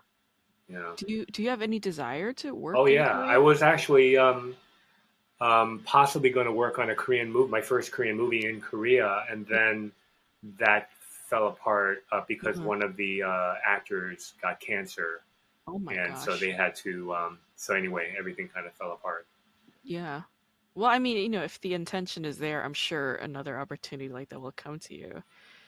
[0.68, 0.92] Know.
[0.96, 2.76] Do you do you have any desire to work?
[2.76, 3.26] Oh yeah, Korea?
[3.26, 4.54] I was actually um,
[5.40, 9.24] um, possibly going to work on a Korean movie, my first Korean movie in Korea,
[9.30, 9.90] and then
[10.58, 10.90] that
[11.30, 12.64] fell apart uh, because Mhm.
[12.64, 15.22] one of the uh, actors got cancer,
[15.66, 16.26] Oh my and gosh.
[16.26, 17.14] so they had to.
[17.14, 19.26] Um, so anyway, everything kind of fell apart.
[19.82, 20.22] Yeah.
[20.74, 24.28] Well, I mean, you know, if the intention is there, I'm sure another opportunity like
[24.30, 25.22] that will come to you.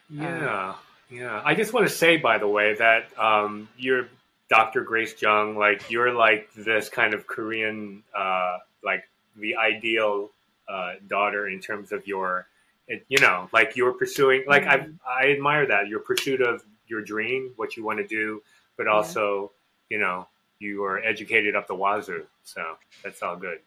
[0.08, 0.74] Yeah,
[1.10, 1.40] yeah.
[1.44, 4.08] I just want to say, by the way, that um, you're
[4.48, 4.82] Dr.
[4.82, 5.56] Grace Jung.
[5.56, 10.30] Like you're like this kind of Korean, uh, like the ideal
[10.68, 12.46] uh, daughter in terms of your,
[12.92, 14.44] it, you know, like you're pursuing.
[14.46, 14.98] Like I, Mhm.
[15.08, 18.42] I admire that your pursuit of your dream, what you want to do,
[18.76, 18.92] but Yeah.
[18.96, 19.52] also,
[19.88, 20.28] you know,
[20.58, 22.26] you are educated up the wazoo.
[22.44, 23.60] So that's all good.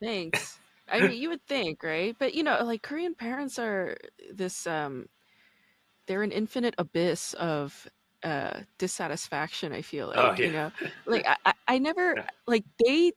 [0.00, 0.60] Thanks.
[0.88, 2.14] I mean, you would think, right?
[2.18, 3.96] But you know, like Korean parents are
[4.32, 5.06] this um
[6.06, 7.86] they're an infinite abyss of
[8.22, 10.70] uh dissatisfaction, I feel like, Oh, you know.
[11.06, 12.26] Like I, I, I never Yeah.
[12.46, 13.12] like they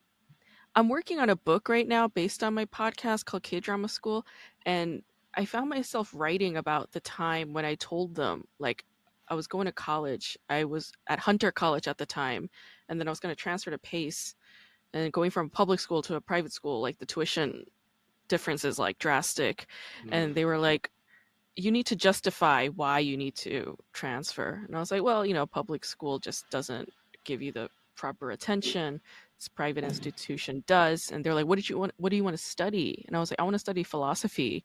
[0.76, 4.26] I'm working on a book right now based on my podcast called K Drama School
[4.66, 5.04] and
[5.38, 8.84] I found myself writing about the time when I told them like
[9.30, 10.38] I was going to college.
[10.50, 12.50] I was at Hunter College at the time
[12.90, 14.36] and then I was going to transfer to Pace
[14.94, 17.66] and going from public school to a private school like the tuition
[18.28, 19.68] difference is like drastic
[20.06, 20.10] Mm.
[20.12, 20.92] and they were like
[21.56, 25.34] you need to justify why you need to transfer and i was like well you
[25.34, 26.90] know public school just doesn't
[27.24, 29.02] give you the proper attention
[29.40, 32.38] this private institution does and they're like what did you want what do you want
[32.38, 34.64] to study and i was like i want to study philosophy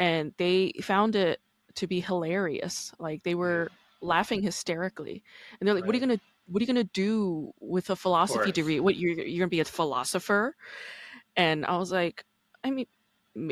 [0.00, 1.40] and they found it
[1.76, 5.22] to be hilarious like they were laughing hysterically
[5.60, 7.96] and they're like what are you going to what are you to do with a
[7.96, 8.80] philosophy degree?
[8.80, 10.56] What you're, you're going to be a philosopher?
[11.36, 12.24] And i was like
[12.64, 12.86] i mean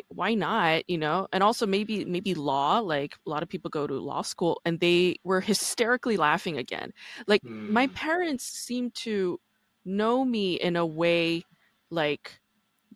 [0.08, 0.82] why not?
[0.90, 1.28] You know?
[1.32, 4.80] And also maybe maybe law like a lot of people go to law school and
[4.80, 6.92] they were hysterically laughing again.
[7.28, 7.94] Like my Mm.
[7.94, 9.40] parents seem to
[9.84, 11.46] know me in a way
[11.90, 12.40] like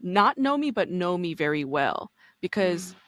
[0.02, 2.10] not know me but know me very well
[2.42, 3.01] because Mm.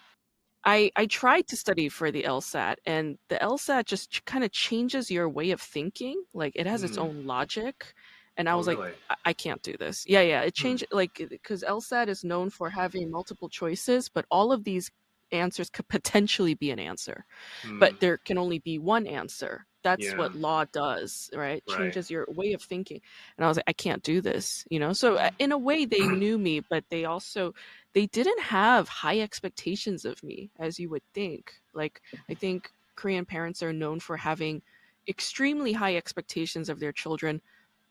[0.65, 5.11] I I tried to study for the LSAT, and the LSAT just kind of changes
[5.11, 6.25] your way of thinking.
[6.35, 6.99] Like it has its Mm.
[6.99, 7.95] own logic,
[8.37, 8.95] and I Oh, was like, really?
[9.11, 10.05] I, I can't do this.
[10.07, 10.43] Yeah, yeah.
[10.43, 10.77] It Hmm.
[10.77, 14.91] changed like because LSAT is known for having multiple choices, but all of these
[15.33, 17.27] answers could potentially be an answer,
[17.65, 17.81] Mm.
[17.81, 19.67] but there can only be one answer.
[19.85, 20.17] That's Yeah.
[20.17, 21.65] what law does, right?
[21.67, 21.97] Right.
[21.97, 23.01] Changes your way of thinking.
[23.39, 24.93] And I was like, I can't do this, you know.
[24.95, 27.55] So uh, in a way, they knew me, but they also
[27.95, 31.53] they didn't have high expectations of me, as you would think.
[31.75, 34.63] Like I think Korean parents are known for having
[35.09, 37.43] extremely high expectations of their children,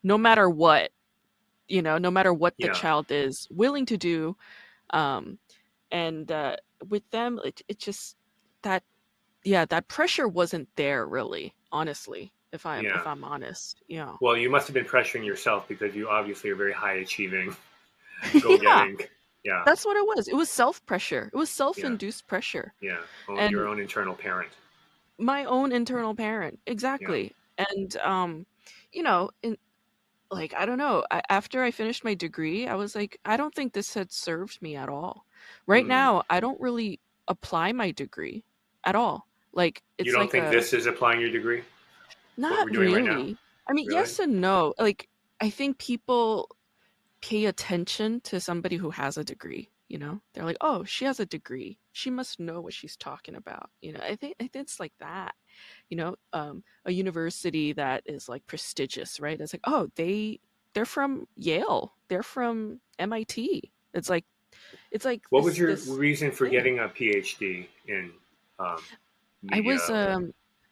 [0.04, 0.92] no matter what,
[1.68, 2.70] you know, no matter what the Yeah.
[2.70, 4.36] child is willing to do.
[4.92, 5.40] Um,
[5.92, 6.58] and uh,
[6.90, 8.18] with them, it, it just
[8.64, 8.84] that,
[9.46, 12.32] yeah, that pressure wasn't there really, honestly.
[12.54, 13.00] If I'm Yeah.
[13.00, 16.56] if I'm honest, yeah, Well, you must have been pressuring yourself because you obviously are
[16.56, 17.56] very high achieving,
[18.44, 19.08] go yeah, getting.
[19.44, 20.28] Yeah, that's what it was.
[20.28, 21.32] It was self pressure.
[21.34, 22.74] It was self induced pressure.
[22.80, 23.00] yeah.
[23.28, 24.52] Own and- your own internal parent.
[25.18, 28.46] my own internal parent exactly and um
[28.92, 29.56] you know in
[30.32, 33.54] like i don't know I, after i finished my degree i was like i don't
[33.54, 35.26] think this had served me at all
[35.68, 35.90] right Mm.
[36.00, 38.44] now i don't really apply my degree
[38.86, 41.64] at all like it's you don't like think a, this is applying your degree?
[42.38, 43.10] not we're doing really.
[43.10, 43.38] Right
[43.68, 44.00] i mean Really?
[44.00, 44.74] yes and no.
[44.80, 45.08] Like
[45.42, 46.50] i think people
[47.22, 50.20] pay attention to somebody who has a degree you know?
[50.34, 51.78] They're like oh she has a degree.
[51.92, 53.70] She must know what she's talking about.
[53.82, 55.36] You know i think i think it's like that
[55.90, 56.16] you know?
[56.34, 59.40] Um a university that is like prestigious right?
[59.40, 60.40] It's like oh they
[60.74, 61.94] they're from yale.
[62.08, 63.38] They're from mit
[63.94, 64.26] it's like
[64.92, 66.54] it's like What this- was your reason for thing.
[66.54, 68.12] getting a PhD in?
[68.60, 68.78] Um,
[69.52, 70.32] I was um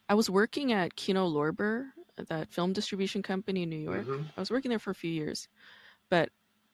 [0.09, 4.07] I was working at Kino Lorber, that film distribution company in New York.
[4.07, 4.31] Mhm.
[4.35, 5.47] I was working there for a few years,
[6.09, 6.31] but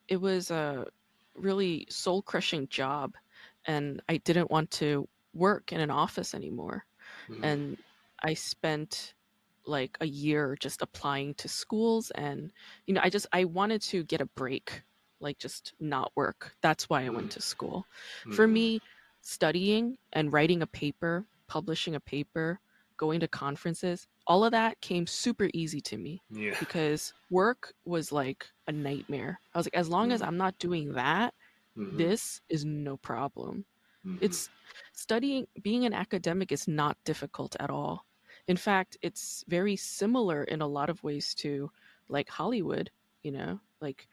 [0.08, 0.88] it was a
[1.36, 3.16] really soul crushing job,
[3.66, 6.86] and I didn't want to work in an office anymore.
[7.28, 7.44] Mhm.
[7.44, 7.78] And
[8.24, 9.16] I spent
[9.66, 12.52] like a year just applying to schools, and
[12.88, 14.84] you know, I just I wanted to get a break,
[15.20, 16.56] like just not work.
[16.62, 17.34] That's why I went Mm.
[17.34, 17.88] to school
[18.30, 18.48] for Mhm.
[18.48, 18.82] me
[19.22, 22.60] studying and writing a paper publishing a paper
[22.98, 28.12] going to conferences all of that came super easy to me yeah, because work was
[28.12, 30.24] like a nightmare i was like as long as Mhm.
[30.24, 31.34] i'm not doing that
[31.76, 32.12] Mhm.
[32.16, 33.66] this is no problem
[34.04, 34.18] Mhm.
[34.20, 34.50] it's
[34.94, 38.06] studying being an academic is not difficult at all
[38.48, 41.70] in fact it's very similar in a lot of ways to
[42.10, 42.92] like hollywood
[43.24, 44.08] you know like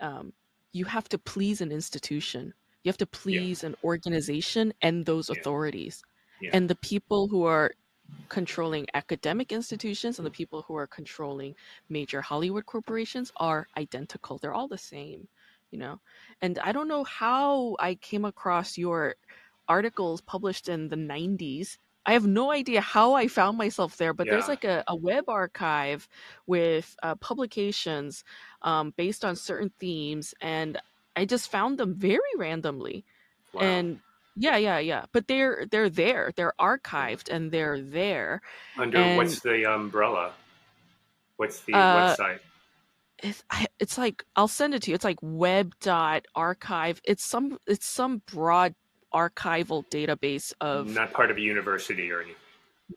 [0.00, 0.32] um,
[0.72, 5.44] you have to please an institution you have to please an organization and those Yeah.
[5.44, 6.02] authorities
[6.40, 6.50] Yeah.
[6.52, 7.72] and the people who are
[8.28, 11.54] controlling academic institutions and the people who are controlling
[11.88, 14.38] major hollywood corporations are identical.
[14.38, 15.28] They're all the same
[15.70, 16.00] you know?
[16.42, 19.14] And i don't know how i came across your
[19.68, 24.26] articles published in the 90s i have no idea how i found myself there but
[24.26, 26.08] there's like a, a web archive
[26.46, 28.24] with uh, publications
[28.62, 30.78] um, based on certain themes and
[31.14, 33.04] i just found them very randomly.
[33.52, 33.62] Wow.
[33.62, 34.00] and
[34.36, 38.40] yeah yeah yeah but they're they're there they're archived and they're there
[38.78, 40.32] under and- what's the umbrella?
[41.36, 42.38] What's the Uh, website?
[43.22, 43.42] it's,
[43.78, 47.86] it's like i'll send it to you it's like web dot archive it's some it's
[47.86, 48.74] some broad
[49.12, 52.36] archival database of Not part of a university or anything.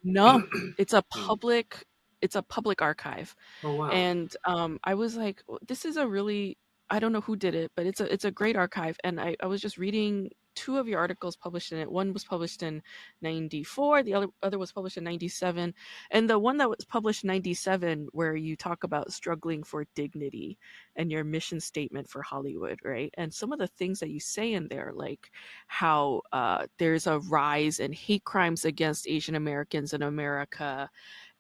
[0.04, 0.44] no
[0.78, 1.26] it's a Hmm.
[1.26, 1.84] public
[2.22, 3.90] it's a public archive Oh wow.
[3.92, 6.58] and um i was like this is a really
[6.90, 9.36] i don't know who did it but it's a it's a great archive and i,
[9.42, 12.82] I was just reading two of your articles published in it one was published in
[13.22, 15.74] 94 the other other was published in 97
[16.12, 20.58] and the one that was published in 97 where you talk about struggling for dignity
[20.96, 24.54] and your mission statement for hollywood right and some of the things that you say
[24.54, 25.32] in there like
[25.68, 30.90] how uh, there's a rise in hate crimes against asian americans in america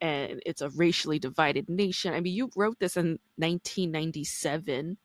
[0.03, 2.13] and it's a racially divided nation.
[2.13, 4.97] I mean, you wrote this in 1997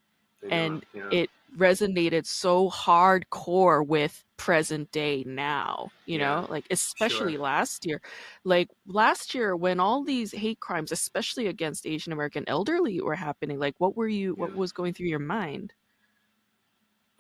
[0.43, 1.17] Yeah, and yeah.
[1.17, 7.39] it resonated so hardcore with present day now, you Yeah, know, like especially sure.
[7.39, 8.01] last year.
[8.45, 13.59] Like last year when all these hate crimes, especially against Asian American elderly were happening,
[13.59, 15.73] like what were you what was going through your mind?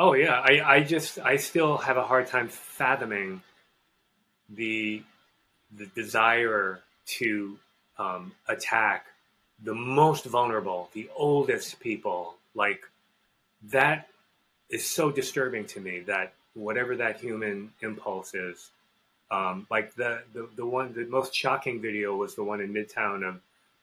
[0.00, 3.42] Oh yeah, I, I just I still have a hard time fathoming
[4.48, 5.02] the
[5.76, 7.59] the desire to
[7.98, 9.07] um, attack
[9.62, 12.37] the most vulnerable, the oldest people.
[12.54, 12.83] Like
[13.70, 14.08] that
[14.70, 16.00] is so disturbing to me.
[16.00, 18.70] That whatever that human impulse is,
[19.30, 23.26] um, like the, the the one the most shocking video was the one in Midtown
[23.28, 23.40] of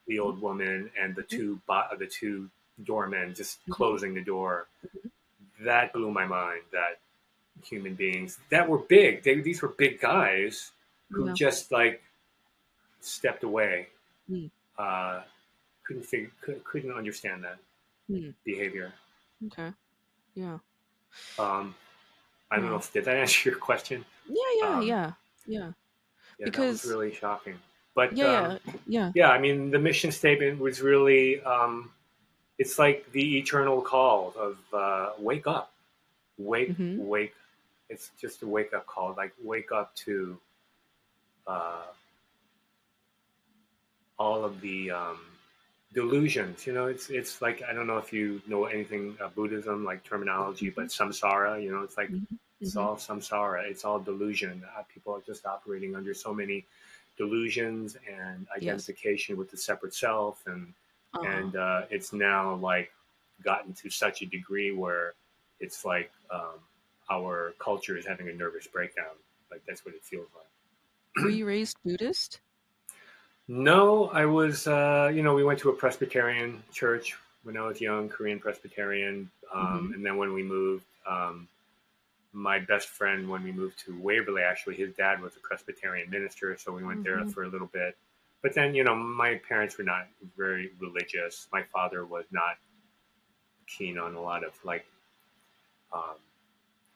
[0.07, 2.49] the old woman and the two bo- the two
[2.83, 3.71] doormen just Mhm.
[3.73, 4.67] closing the door
[5.61, 6.99] that blew my mind that
[7.63, 10.71] human beings that were big they, these were big guys
[11.09, 11.33] who Yeah.
[11.33, 12.03] just like
[12.99, 13.87] stepped away
[14.29, 14.49] Mm.
[14.77, 15.21] uh,
[15.85, 17.57] couldn't figure could, couldn't understand that
[18.07, 18.31] Hmm.
[18.43, 18.93] behavior
[19.47, 19.71] Okay.
[20.33, 20.59] Yeah.
[21.39, 21.73] um,
[22.51, 25.11] i don't know if did that answer your question Yeah, yeah, Um, yeah.
[25.47, 25.71] Yeah.
[26.39, 27.57] yeah, Because- that was really shocking
[27.95, 28.73] but Yeah, um, yeah.
[28.87, 29.11] Yeah.
[29.15, 31.91] yeah i mean the mission statement was really um,
[32.57, 35.71] it's like the eternal call of uh, wake up
[36.37, 36.97] wake Mhm.
[36.99, 37.33] wake
[37.89, 40.37] it's just a wake up call like wake up to
[41.47, 41.83] uh,
[44.17, 45.19] all of the um,
[45.95, 46.67] delusions.
[46.67, 50.03] You know, it's it's like I don't know if you know anything uh, Buddhism like
[50.03, 51.61] terminology, but samsara.
[51.63, 52.39] You know, it's like Mhm.
[52.61, 52.81] it's Mhm.
[52.81, 53.63] all samsara.
[53.69, 54.63] It's all delusion.
[54.77, 56.65] Uh, people are just operating under so many
[57.17, 60.73] delusions and identification with the separate self, and
[61.13, 61.27] Uh-huh.
[61.27, 62.91] and uh, it's now like
[63.43, 65.13] gotten to such a degree where
[65.59, 66.59] it's like um,
[67.09, 69.15] our culture is having a nervous breakdown.
[69.51, 70.45] Like that's what it feels like.
[71.23, 72.41] Were you raised Buddhist?
[73.47, 77.79] No, I was, uh, you know, we went to a Presbyterian church when I was
[77.79, 79.29] young, Korean Presbyterian.
[79.53, 81.47] Um, And then when we moved, um,
[82.33, 86.57] my best friend, when we moved to Waverly, actually, his dad was a Presbyterian minister.
[86.57, 87.31] So we went there Mhm.
[87.33, 87.95] for a little bit.
[88.41, 91.47] But then, you know, my parents were not very religious.
[91.53, 92.57] My father was not
[93.67, 94.85] keen on a lot of like
[95.93, 96.17] um,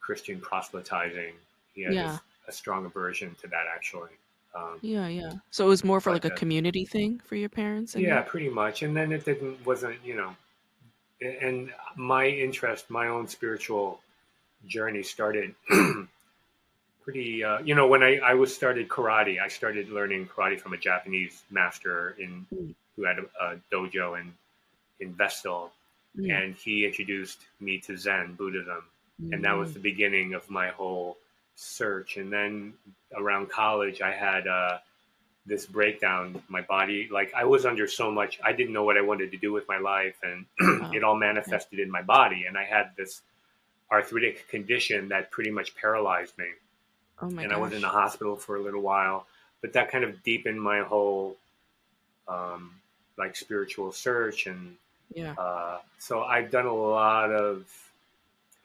[0.02, 1.34] Christian proselytizing.
[1.74, 2.18] He had Yeah.
[2.48, 4.10] a, a strong aversion to that, actually.
[4.56, 5.34] Um, Yeah, yeah.
[5.52, 7.96] So it was more for like a community thing for your parents?
[7.96, 10.36] and yeah pretty much and then it didn't wasn't you know
[11.22, 14.00] and my interest my own spiritual
[14.68, 15.56] journey started
[17.04, 20.74] pretty uh, you know when I, I was started karate i started learning karate from
[20.74, 22.74] a japanese master in Mm.
[22.96, 24.34] who had a, a dojo in
[25.00, 25.72] in Vestal
[26.18, 28.84] Mm, and he introduced me to zen buddhism
[29.32, 31.18] and that was mm, the beginning of my whole
[31.60, 32.74] search and then
[33.18, 34.78] around college i had uh,
[35.46, 39.02] this breakdown my body like i was under so much i didn't know what i
[39.02, 40.46] wanted to do with my life and
[40.82, 40.92] Wow.
[40.94, 43.22] it all manifested in my body and i had this
[43.92, 46.46] arthritic condition that pretty much paralyzed me
[47.22, 49.26] Oh my and i was in the hospital for a little while
[49.62, 51.36] but that kind of deepened my whole
[52.28, 52.72] um,
[53.18, 54.76] like spiritual search and
[55.14, 55.36] Yeah.
[55.38, 57.66] uh, so I've done a lot of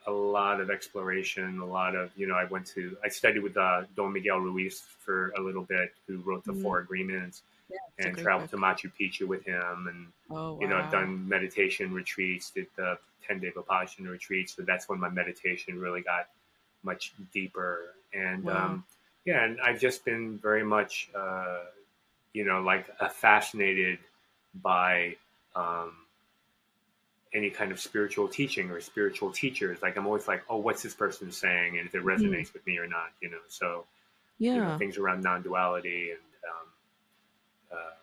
[0.07, 2.35] a lot of exploration, a lot of you know.
[2.35, 6.17] I went to I studied with uh, Don Miguel Ruiz for a little bit, who
[6.19, 6.61] wrote the Mhm.
[6.61, 8.51] Four Agreements, Yeah, and traveled book.
[8.51, 12.97] to Machu Picchu with him, and Oh, you know I've done meditation retreats, did the
[13.27, 14.55] ten day Vipassana retreats.
[14.55, 16.27] So that's when my meditation really got
[16.83, 18.49] much deeper, and Wow.
[18.49, 18.83] um,
[19.25, 21.63] yeah, and I've just been very much uh,
[22.33, 23.99] you know like uh, fascinated
[24.61, 25.15] by.
[25.55, 26.04] Um,
[27.35, 29.81] any kind of spiritual teaching or spiritual teachers.
[29.81, 32.77] Like I'm always like, oh, what's this person saying, and if it resonates with me
[32.79, 33.39] or not, you know.
[33.49, 33.85] So
[34.51, 34.69] you know, Mm-hmm.
[34.71, 34.77] Yeah.
[34.77, 36.19] things around non-duality and
[36.51, 36.67] um,
[37.73, 37.93] uh,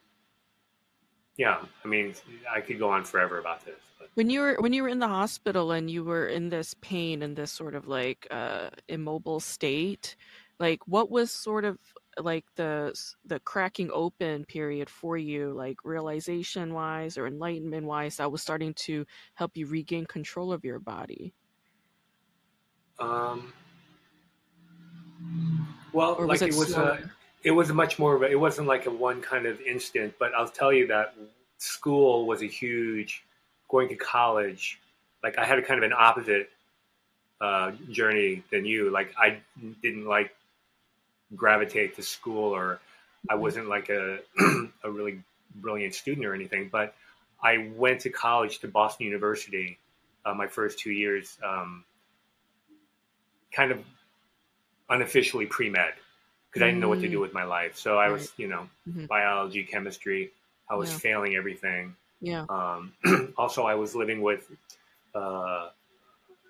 [1.36, 2.14] yeah, I mean,
[2.54, 3.80] I could go on forever about this.
[3.98, 6.74] But When you were when you were in the hospital and you were in this
[6.80, 10.16] pain and this sort of like uh immobile state,
[10.58, 11.78] like what was sort of
[12.18, 12.92] like the
[13.24, 18.74] the cracking open period for you like realization wise or enlightenment wise that was starting
[18.74, 21.32] to help you regain control of your body
[22.98, 23.52] um,
[25.92, 27.10] well, or like it it was, slower?
[27.42, 30.32] it was much more of a, it wasn't like a one kind of instant, but
[30.34, 31.14] I'll tell you that
[31.58, 33.24] school was a huge,
[33.68, 34.80] going to college,
[35.22, 36.50] like I had a kind of an opposite
[37.40, 38.90] uh, journey than you.
[38.90, 39.38] Like I
[39.82, 40.34] didn't like
[41.36, 42.80] gravitate to school or
[43.28, 44.18] I wasn't like a,
[44.84, 45.22] a really
[45.56, 46.94] brilliant student or anything, but
[47.42, 49.78] I went to college to Boston University,
[50.24, 51.84] uh, my first two years, um,
[53.52, 53.78] kind of
[54.88, 55.94] unofficially pre-med
[56.50, 57.22] because I didn't know what to do Mm.
[57.22, 57.76] with my life.
[57.76, 59.08] So I was, you know, Mhm.
[59.08, 60.32] biology, chemistry.
[60.68, 60.98] I was Yeah.
[60.98, 61.96] failing everything.
[62.20, 62.92] yeah Um,
[63.36, 64.50] also, I was living with
[65.14, 65.70] uh,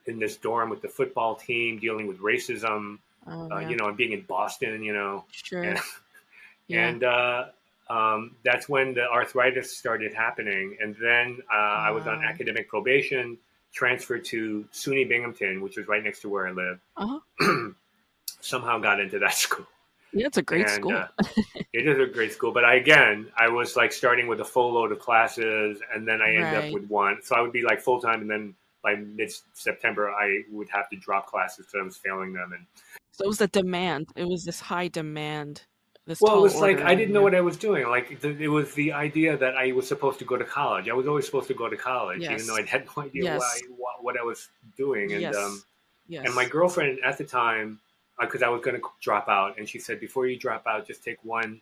[0.06, 2.98] in this dorm with the football team, dealing with racism.
[3.26, 3.58] Oh, Uh.
[3.60, 4.82] You know, and being in Boston.
[4.82, 5.78] You know, sure and,
[6.68, 7.44] yeah and uh,
[7.90, 10.76] um, that's when the arthritis started happening.
[10.80, 13.36] And then uh, I was on academic probation,
[13.72, 16.80] transferred to SUNY Binghamton, which was right next to where I live.
[16.96, 17.68] Uh-huh.
[18.40, 19.66] Somehow got into that school.
[20.12, 21.06] yeah it's a great And, school uh,
[21.72, 24.72] it is a great school, but I, again, I was like starting with a full
[24.72, 26.64] load of classes, and then I ended Right.
[26.68, 27.18] up with one.
[27.22, 30.88] So I would be like full time, and then by mid September, I would have
[30.90, 32.52] to drop classes because I was failing them.
[32.52, 32.66] And
[33.12, 35.62] so it was the demand it was this high demand
[36.04, 37.86] this well, it was like I didn't know what I was doing.
[37.86, 40.88] Like the, it was the idea that I was supposed to go to college.
[40.88, 43.38] I was always supposed to go to college, even though I had no idea Yes.
[43.38, 45.12] why, what, what I was doing.
[45.12, 45.62] And yes um,
[46.08, 47.78] yes and my girlfriend at the time,
[48.20, 51.04] because I was going to drop out, and she said, before you drop out, just
[51.04, 51.60] take one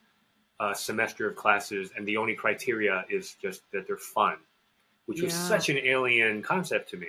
[0.59, 4.37] uh, semester of classes, and the only criteria is just that they're fun,
[5.05, 7.09] which was such an alien concept to me.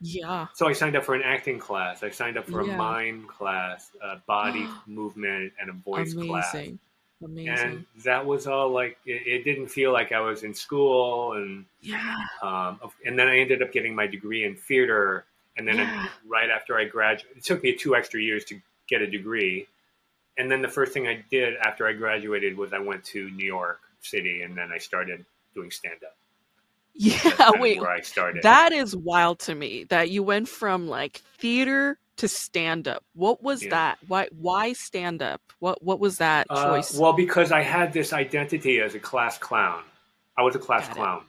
[0.00, 2.02] Yeah So I signed up for an acting class.
[2.02, 2.74] I signed up for Yeah.
[2.74, 6.52] a mime class, a body movement, and a voice class.
[6.54, 6.78] amazing
[7.22, 11.34] amazing And that was all like it, it didn't feel like I was in school,
[11.34, 15.26] and yeah um, and then I ended up getting my degree in theater.
[15.56, 16.08] And then Yeah.
[16.26, 19.68] right after I graduated, it took me two extra years to get a degree.
[20.38, 23.46] And then the first thing I did after I graduated was I went to New
[23.46, 25.24] York city, and then I started
[25.54, 26.16] doing stand up.
[26.94, 27.80] Yeah, wait.
[27.80, 28.42] where I started.
[28.42, 33.02] That is wild to me that you went from like theater to stand up.
[33.14, 33.70] What was Yeah.
[33.70, 33.98] that?
[34.08, 35.40] Why why stand up?
[35.60, 36.94] What what was that Uh, choice?
[36.98, 39.82] well, because I had this identity as a class clown.
[40.36, 41.00] I was a class Got it.
[41.00, 41.24] clown.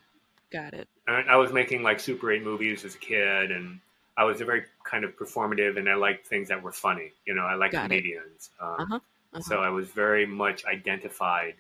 [0.52, 0.88] Got it.
[1.08, 3.80] And I was making like Super 8 movies as a kid, and
[4.18, 7.14] I was a very kind of performative, and I liked things that were funny.
[7.26, 8.50] You know, I like Got comedians.
[8.60, 8.96] Um, Uh-huh.
[8.96, 9.40] Uh-huh.
[9.42, 11.56] So I was very much identified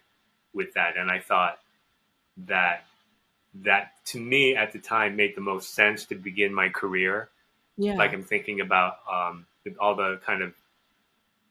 [0.53, 1.59] with that, and I thought
[2.45, 2.85] that
[3.63, 7.29] that to me at the time made the most sense to begin my career.
[7.77, 7.95] yeah.
[7.95, 9.45] Like I'm thinking about um,
[9.79, 10.53] all the kind of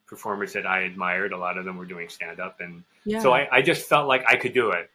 [0.07, 1.33] performers that I admired.
[1.33, 3.21] A lot of them were doing stand up, and yeah.
[3.21, 4.91] so I, I just felt like I could do it.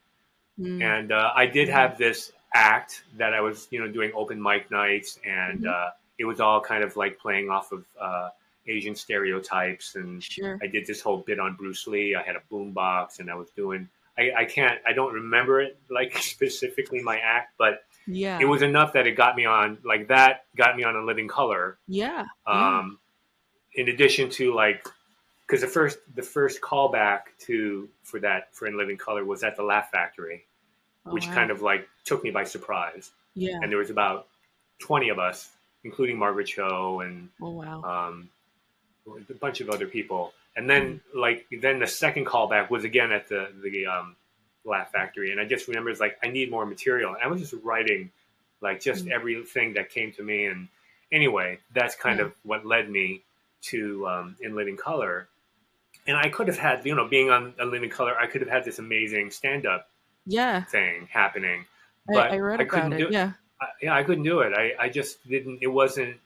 [0.59, 0.81] Mm.
[0.81, 1.81] And uh, I did Yeah.
[1.81, 5.67] have this act that I was, you know, doing open mic nights, and Mhm.
[5.69, 8.29] uh, it was all kind of like playing off of uh,
[8.67, 9.95] Asian stereotypes.
[9.95, 10.57] And sure.
[10.61, 12.15] I did this whole bit on Bruce Lee.
[12.15, 13.89] I had a boombox, and I was doing.
[14.17, 14.79] I, I can't.
[14.87, 18.39] I don't remember it like specifically my act, but Yeah.
[18.39, 19.77] it was enough that it got me on.
[19.83, 21.77] Like that got me on a Living Color.
[21.87, 22.25] yeah.
[22.47, 22.77] yeah.
[22.79, 22.99] Um,
[23.73, 24.87] In addition to like,
[25.45, 29.55] because the first the first callback to for that for In Living Color was at
[29.55, 30.45] the Laugh Factory
[31.07, 31.33] Oh, which wow.
[31.35, 33.11] kind of like took me by surprise.
[33.35, 33.59] Yeah.
[33.61, 34.27] And there was about
[34.79, 35.51] 20 of us,
[35.83, 37.83] including Margaret Cho and Oh wow.
[37.83, 38.29] um,
[39.29, 40.33] a bunch of other people.
[40.55, 44.15] And then like then the second callback was again at the the um,
[44.63, 47.13] Laugh Factory, and I just remember it's like I need more material.
[47.13, 48.11] And I was just writing
[48.61, 49.11] like just Mm.
[49.11, 50.45] everything that came to me.
[50.45, 50.69] And
[51.11, 52.25] anyway, that's kind Yeah.
[52.25, 53.21] of what led me
[53.63, 55.27] to um, In Living Color.
[56.07, 58.49] And I could have had, you know, being on, on Living Color, I could have
[58.49, 59.89] had this amazing stand up
[60.25, 60.63] yeah.
[60.63, 61.65] thing happening.
[62.07, 62.97] But I read I about couldn't it.
[62.97, 63.11] do it.
[63.13, 63.33] Yeah.
[63.59, 64.53] I, yeah, I couldn't do it.
[64.53, 65.59] I, I just didn't.
[65.61, 66.17] It wasn't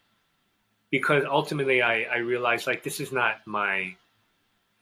[0.92, 3.96] because ultimately I, I realized like this is not my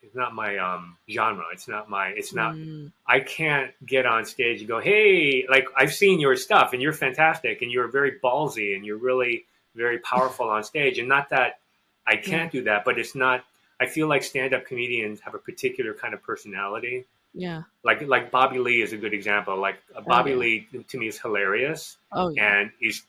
[0.01, 1.43] it's not my um genre.
[1.53, 5.65] It's not my it's not Mm, I can't get on stage and go, hey, like
[5.75, 9.45] I've seen your stuff and you're fantastic and you're very ballsy and you're really
[9.75, 10.97] very powerful on stage.
[10.99, 11.59] And not that
[12.05, 13.43] I can't do that, but it's not.
[13.79, 17.05] I feel like stand-up comedians have a particular kind of personality.
[17.33, 17.63] yeah.
[17.83, 19.57] Like like Bobby Lee is a good example.
[19.57, 20.37] Like Bobby yeah.
[20.37, 22.61] Lee to me is hilarious Oh yeah.
[22.61, 23.03] and he's he,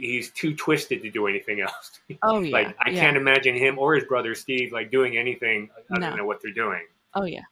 [0.00, 2.00] he's too twisted to do anything else.
[2.22, 2.52] Oh yeah.
[2.52, 3.00] like I yeah.
[3.00, 6.16] can't imagine him or his brother Steve like doing anything other No.
[6.16, 6.84] than what they're doing.
[7.14, 7.42] Oh yeah.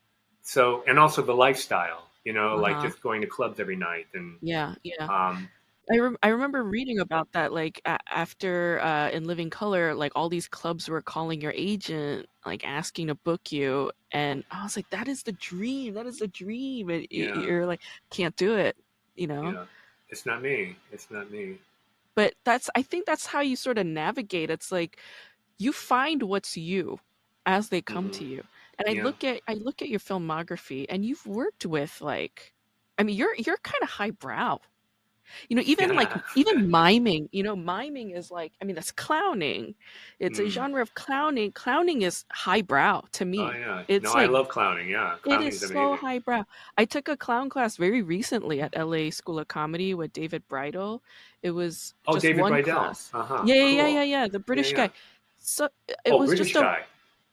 [0.43, 2.87] So and also the lifestyle, you know, like Uh-huh.
[2.87, 4.75] just going to clubs every night and Yeah.
[4.83, 5.05] Yeah.
[5.05, 5.49] um
[5.89, 10.11] I, rem- I remember reading about that like a- after uh, in living color like
[10.17, 14.75] all these clubs were calling your agent like asking to book you and i was
[14.75, 17.39] like that is the dream that is the dream and Yeah.
[17.41, 18.75] you're like can't do it
[19.15, 19.67] you know you know,
[20.09, 20.77] it's not me.
[20.93, 21.59] It's not me.
[22.17, 24.99] But that's i think that's how you sort of navigate it's like
[25.59, 26.99] you find what's you
[27.47, 28.27] as they come to Mhm.
[28.27, 28.43] you
[28.79, 32.55] and i look at i look at your filmography and you've worked with like
[32.99, 34.59] i mean you're you're kind of highbrow
[35.49, 39.75] you know even like even miming you know miming is like i mean that's clowning
[40.19, 40.49] it's a Mm.
[40.49, 43.83] genre of clowning clowning is highbrow to me Oh yeah.
[43.89, 45.17] It's no, I love clowning, yeah.
[45.27, 46.45] it is so highbrow.
[46.79, 51.01] I took a clown class very recently at LA School of Comedy with David Bridel.
[51.43, 52.65] It was oh, just David one Bridel.
[52.75, 53.11] class.
[53.13, 53.43] Uh-huh.
[53.45, 53.93] Yeah, yeah, yeah, cool.
[53.95, 54.29] yeah, yeah.
[54.29, 54.87] The British yeah.
[54.89, 54.91] guy.
[55.39, 56.85] So it oh, was British just a guy.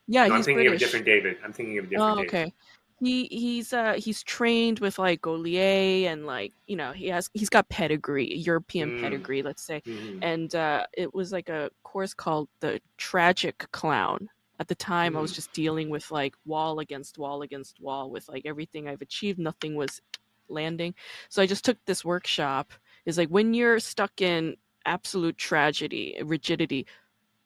[0.08, 0.28] yeah.
[0.28, 0.72] No, I'm thinking British.
[0.72, 1.38] of a different David.
[1.44, 2.54] I'm thinking of a different Oh, David.
[3.00, 7.50] He he's uh he's trained with like Gaulier and like you know he has he's
[7.50, 9.02] got pedigree European Mm.
[9.02, 10.20] pedigree let's say Mhm.
[10.22, 14.30] and uh it was like a course called the tragic clown
[14.60, 15.36] at the time i was Mm.
[15.36, 19.76] just dealing with like wall against wall against wall with like everything i've achieved nothing
[19.76, 20.02] was
[20.50, 20.94] landing
[21.30, 22.72] so i just took this workshop
[23.06, 26.86] is like when you're stuck in absolute tragedy rigidity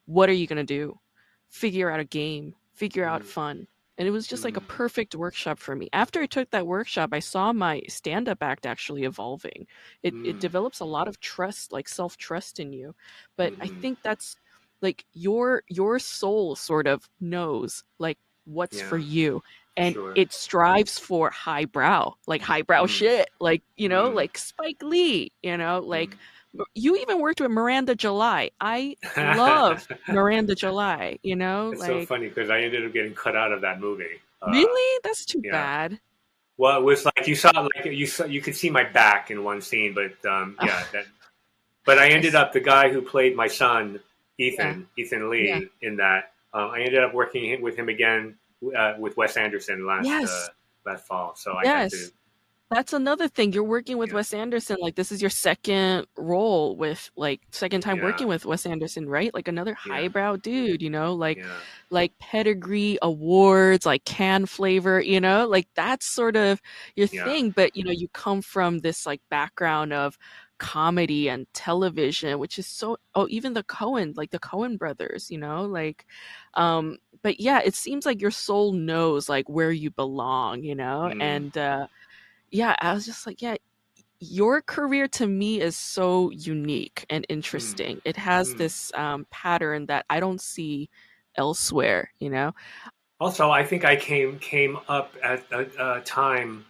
[0.06, 1.00] what are you going to do
[1.50, 3.26] figure out a game figure out Mm.
[3.26, 3.68] fun
[3.98, 4.68] and it was just like a Mm.
[4.68, 9.04] perfect workshop for me after i took that workshop i saw my stand-up act actually
[9.04, 9.68] evolving
[10.04, 10.40] it, it Mm.
[10.40, 12.96] develops a lot of trust like self-trust in you
[13.38, 13.82] but i Mhm.
[13.82, 14.36] think that's
[14.82, 19.42] like your your soul sort of knows like what's for you
[19.76, 20.16] and Sure.
[20.16, 22.88] it strives for highbrow like highbrow Mm.
[22.88, 24.14] shit like you know Mm.
[24.14, 26.47] like spike lee you know like Mm.
[26.74, 32.06] You even worked with miranda july i love miranda july you know It's like so
[32.06, 34.22] funny because I ended up getting cut out of that movie.
[34.42, 35.52] Uh, really that's too yeah.
[35.52, 36.00] bad
[36.58, 39.44] Well, it was like you saw, like you saw, you could see my back in
[39.44, 41.06] one scene, but um, yeah, that.
[41.86, 44.00] But I ended up the guy who played my son,
[44.38, 45.88] Ethan, Ethan Lee, Yeah.
[45.88, 46.32] in that.
[46.54, 48.36] Um, I ended up working with him again
[48.76, 50.30] uh, with Wes Anderson last Yes.
[50.30, 51.36] uh, last fall.
[51.36, 51.92] So I Yes.
[51.92, 52.12] got to
[52.70, 53.54] that's another thing.
[53.54, 54.14] You're working with Yeah.
[54.14, 54.78] Wes Anderson.
[54.82, 58.02] Like this is your second role with like second time Yeah.
[58.02, 59.34] working with Wes Anderson, right?
[59.34, 60.12] Like another Yeah.
[60.14, 61.46] highbrow dude, you know, like
[61.92, 66.62] like pedigree awards, like Cannes flavor, you know, like that's sort of
[66.98, 67.52] your thing.
[67.52, 70.18] But you know, you come from this like background of
[70.60, 75.38] comedy and television, which is so oh, even the Coen, like the Coen brothers, you
[75.38, 76.06] know, like
[76.56, 81.12] um, but yeah, it seems like your soul knows like where you belong, you know,
[81.12, 81.18] Mhm.
[81.20, 81.88] and uh
[82.52, 83.56] yeah, I was just like, yeah,
[84.20, 88.02] your career to me is so unique and interesting.
[88.06, 88.58] It has Mm.
[88.58, 90.90] this um, pattern that I don't see
[91.36, 92.54] elsewhere, you know?
[93.20, 96.66] Also, I think I came came up at a, a time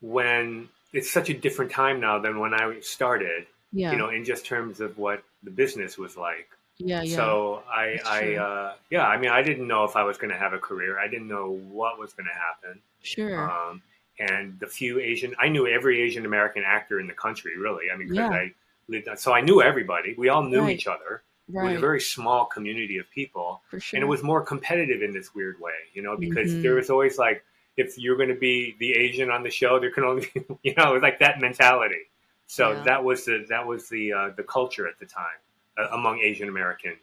[0.00, 3.46] when it's such a different time now than when I started.
[3.72, 3.92] Yeah.
[3.92, 6.48] You know, in just terms of what the business was like.
[6.78, 7.16] yeah, yeah.
[7.16, 10.38] So I, I, uh, yeah, I mean, I didn't know if I was going to
[10.38, 10.98] have a career.
[10.98, 12.80] I didn't know what was going to happen.
[13.02, 13.50] sure.
[13.50, 13.82] Um,
[14.18, 17.90] and the few Asian, I knew every Asian American actor in the country, really.
[17.92, 18.36] I mean, because Yeah.
[18.36, 18.54] I
[18.88, 20.14] lived, so I knew everybody.
[20.16, 20.74] We all knew Right.
[20.76, 21.22] each other.
[21.48, 21.68] It right.
[21.70, 23.80] was a very small community of people, sure.
[23.94, 26.62] and it was more competitive in this weird way, you know, because Mhm.
[26.62, 27.44] there was always like,
[27.76, 30.28] if you're going to be the Asian on the show, there can only,
[30.62, 32.04] you know, it was like that mentality.
[32.46, 32.82] So Yeah.
[32.84, 35.38] that was the that was the uh, the culture at the time
[35.76, 36.96] uh, among Asian American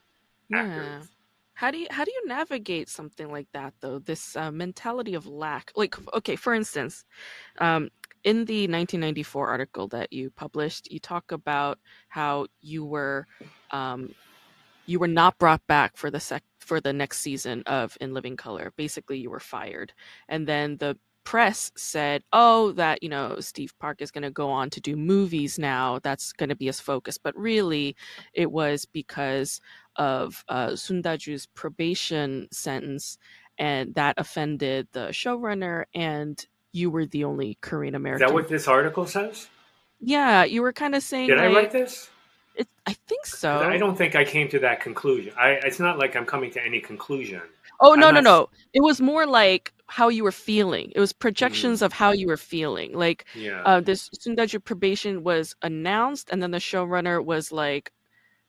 [0.49, 0.59] yeah.
[0.62, 1.09] actors.
[1.62, 3.99] How do you how do you navigate something like that though?
[3.99, 5.72] This uh, mentality of lack.
[5.76, 7.05] Like okay, for instance,
[7.59, 7.89] um,
[8.24, 11.78] in the 1994 article that you published, you talk about
[12.09, 13.28] how you were
[13.70, 14.16] um,
[14.88, 18.38] you were not brought back for the sec for the next season of In Living
[18.38, 18.74] Color.
[18.76, 19.93] Basically, you were fired,
[20.28, 24.49] and then the press said, "Oh, that you know Steve Park is going to go
[24.49, 25.99] on to do movies now.
[25.99, 27.95] That's going to be his focus." But really,
[28.34, 29.61] it was because
[29.95, 33.17] of uh, Soon Ja Du's probation sentence,
[33.57, 38.28] and that offended the showrunner, and you were the only Korean Is American.
[38.28, 39.47] that what this article says?
[40.01, 41.28] yeah, you were kind of saying.
[41.28, 42.09] Did I like, write this?
[42.55, 43.59] It, I think so.
[43.59, 45.34] I don't think I came to that conclusion.
[45.38, 47.41] I, it's not like I'm coming to any conclusion.
[47.82, 48.49] Oh I'm no, no, not- no!
[48.73, 50.91] It was more like how you were feeling.
[50.95, 51.19] It was Mm.
[51.19, 52.93] projections of how you were feeling.
[52.93, 53.61] Like Yeah.
[53.65, 57.91] uh, this Soon Ja Du probation was announced, and then the showrunner was like,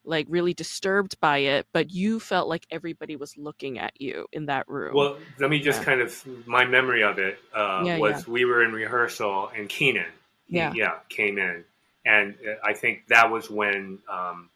[0.05, 1.67] like really disturbed by it.
[1.73, 4.95] But you felt like everybody was looking at you in that room.
[4.95, 5.85] well, let me just Yeah.
[5.85, 10.07] kind of my memory of it uh, Yeah, was we were in rehearsal and Keenen,
[10.49, 10.73] Yeah.
[10.75, 11.65] yeah, came in,
[12.05, 14.49] and uh, I think that was when um,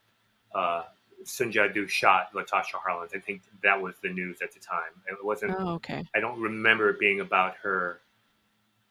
[0.55, 0.83] uh,
[1.25, 3.15] Soon Ja Du shot Latasha Harlins.
[3.15, 4.93] I think that was the news at the time.
[5.09, 5.55] It wasn't.
[5.59, 6.05] oh, okay.
[6.15, 8.01] I don't remember it being about her.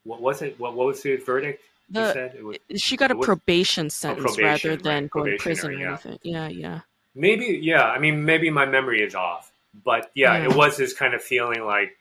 [0.03, 0.59] What was it?
[0.59, 1.61] What, what was the verdict?
[1.89, 5.31] The said it was she got a was- probation sentence probation, rather than right, going
[5.31, 5.87] to prison or yeah.
[5.89, 6.19] anything.
[6.23, 6.79] Yeah, yeah,
[7.13, 7.59] maybe.
[7.61, 9.51] Yeah, I mean, maybe my memory is off,
[9.83, 10.45] but yeah, Yeah.
[10.45, 11.95] it was this kind of feeling like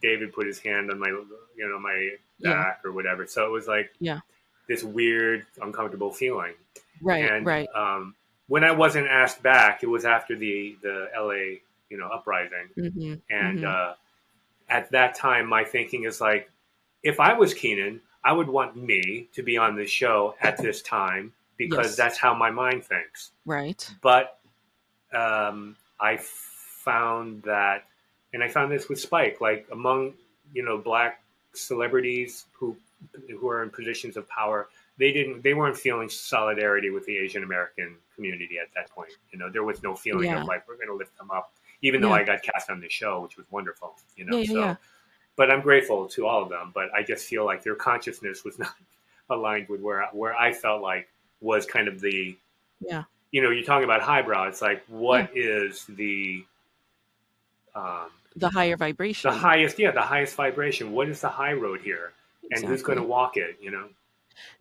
[0.00, 2.52] David put his hand on my, you know, my Yeah.
[2.52, 3.26] back or whatever.
[3.26, 4.20] So it was like Yeah.
[4.68, 6.54] this weird, uncomfortable feeling.
[7.00, 7.68] right, and right.
[7.74, 8.14] um,
[8.52, 12.68] when I wasn't asked back, it was after the the LA, you know, uprising.
[12.74, 13.64] hmm And Mhm.
[13.64, 13.94] uh,
[14.68, 16.50] at that time, my thinking is like,
[17.02, 20.82] if I was Keenen, I would want me to be on this show at this
[20.82, 21.96] time because Yes.
[21.96, 23.30] that's how my mind thinks.
[23.46, 23.82] right.
[24.02, 24.38] But
[25.14, 27.84] um, I found that,
[28.34, 30.12] and I found this with Spike, like among
[30.52, 31.22] you know black
[31.54, 32.76] celebrities who
[33.40, 37.42] who are in positions of power, they didn't they weren't feeling solidarity with the Asian
[37.44, 39.10] American community at that point.
[39.32, 40.40] You know, there was no feeling Yeah.
[40.42, 41.52] of like we're going to lift them up,
[41.82, 42.22] even though Yeah.
[42.22, 43.94] I got cast on the show, which was wonderful.
[44.16, 44.76] You know, Yeah, so.
[45.36, 46.70] But I'm grateful to all of them.
[46.74, 48.74] But I just feel like their consciousness was not
[49.30, 51.08] aligned with where where I felt like
[51.40, 52.36] was kind of the
[52.80, 53.04] Yeah.
[53.32, 54.44] you know, you're talking about highbrow.
[54.48, 56.44] It's like, what is the
[57.74, 59.30] um, The higher vibration.
[59.30, 59.78] the highest?
[59.78, 60.92] Yeah, the highest vibration.
[60.92, 62.12] What is the high road here,
[62.50, 63.56] and who's going to walk it?
[63.60, 63.88] You know.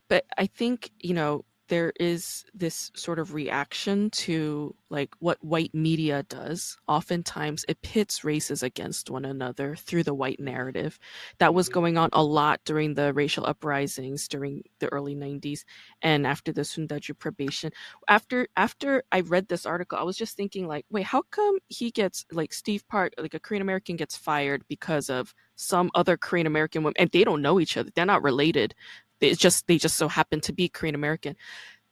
[0.07, 5.73] but I think you know there is this sort of reaction to like what white
[5.73, 6.77] media does.
[6.87, 10.99] Oftentimes, it pits races against one another through the white narrative.
[11.39, 11.71] That was Mhm.
[11.71, 15.65] going on a lot during the racial uprisings during the early '90s
[16.03, 17.71] and after the Soon Ja Du probation.
[18.09, 21.91] After after I read this article, I was just thinking like, wait, how come he
[21.91, 26.47] gets like Steve Park, like a Korean American, gets fired because of some other Korean
[26.47, 27.89] American woman, and they don't know each other.
[27.95, 28.75] They're not related
[29.21, 31.35] it's just they just so happen to be Korean American.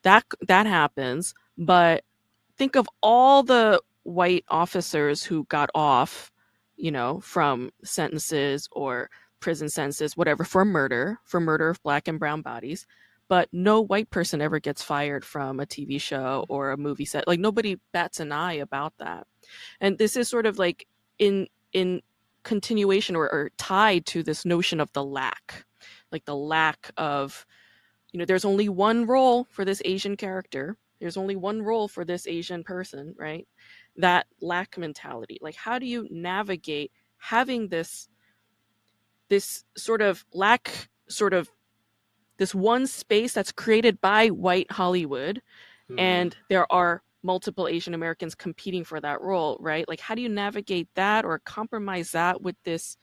[0.04, 2.04] That that happens, but
[2.58, 6.32] think of all the white officers who got off,
[6.76, 9.10] you know, from sentences or
[9.40, 12.86] prison sentences, whatever, for murder, for murder of black and brown bodies.
[13.28, 17.28] But no white person ever gets fired from a TV show or a movie set.
[17.28, 19.28] Like nobody bats an eye about that.
[19.80, 20.88] And this is sort of like
[21.20, 22.02] in in
[22.44, 25.66] continuation or, or tied to this notion of the lack
[26.12, 27.46] like the lack of
[28.12, 32.06] you know there's only one role for this asian character there's only one role for
[32.06, 33.48] this asian person right
[33.98, 38.10] that lack mentality like how do you navigate having this
[39.30, 41.50] this sort of lack sort of
[42.38, 45.42] this one space that's created by white hollywood
[45.90, 46.00] Mhm.
[46.00, 50.30] and there are multiple asian americans competing for that role right like how do you
[50.30, 52.98] navigate that or compromise that with this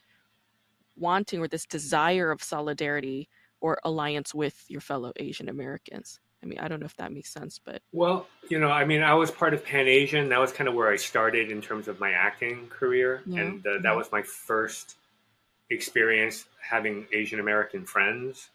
[0.97, 3.29] wanting or this desire of solidarity
[3.61, 7.33] or alliance with your fellow asian americans i mean i don't know if that makes
[7.33, 10.29] sense but Well, you know, I mean, I was part of Pan Asian.
[10.29, 13.41] That was kind of where I started in terms of my acting career, Yeah.
[13.41, 13.79] and uh, Yeah.
[13.83, 14.95] that was my first
[15.71, 18.51] experience having Asian American friends.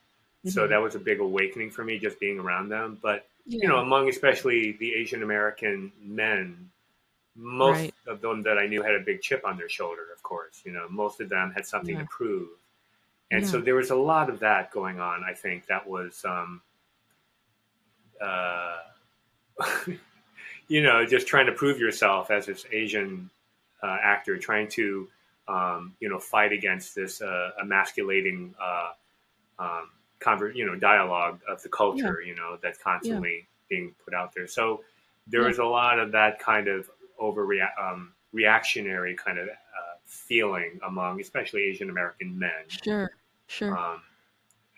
[0.45, 0.69] So Mhm.
[0.69, 2.97] that was a big awakening for me, just being around them.
[3.01, 3.59] But yeah.
[3.63, 6.71] you know, among especially the Asian American men,
[7.35, 7.93] most Right.
[8.07, 10.07] of them that I knew had a big chip on their shoulder.
[10.13, 12.01] Of course, you know, most of them had something Yeah.
[12.03, 12.49] to prove,
[13.31, 13.47] and Yeah.
[13.47, 15.23] so there was a lot of that going on.
[15.23, 16.61] I think that was, um,
[18.19, 18.79] uh,
[20.67, 23.29] you know, just trying to prove yourself as this Asian
[23.83, 25.09] uh, actor, trying to,
[25.47, 28.53] um, you know, fight against this uh, emasculating.
[28.59, 28.91] Uh,
[29.57, 34.33] um, conver- you know, dialogue of the culture, you know, that's constantly being put out
[34.35, 34.45] there.
[34.47, 34.83] So
[35.27, 35.47] there Yeah.
[35.47, 36.89] was a lot of that kind of
[37.21, 43.11] overrea- um, reactionary kind of uh, feeling among, especially Asian American men sure
[43.47, 44.01] sure um,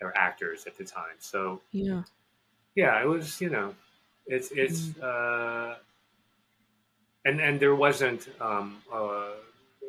[0.00, 1.16] or actors at the time.
[1.18, 2.02] So yeah
[2.74, 3.74] yeah, it was, you know,
[4.26, 5.76] it's it's uh,
[7.24, 9.30] and and there wasn't um, uh,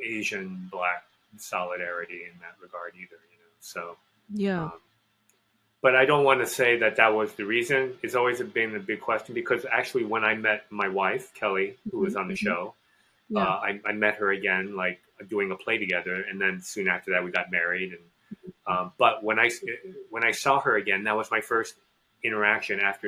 [0.03, 1.03] Asian black
[1.37, 3.51] solidarity in that regard either, you know.
[3.59, 3.97] So.
[4.33, 4.71] yeah Um,
[5.85, 7.93] but I don't want to say that that was the reason.
[8.03, 11.99] It's always been a big question because actually, when I met my wife Kelly, who
[11.99, 12.45] was on the Mhm.
[12.47, 12.61] show,
[13.29, 16.87] yeah uh, I, I met her again, like doing a play together, and then soon
[16.87, 17.89] after that, we got married.
[17.97, 18.05] And
[18.71, 19.47] um, but when I
[20.09, 21.75] when I saw her again, that was my first
[22.23, 23.07] interaction after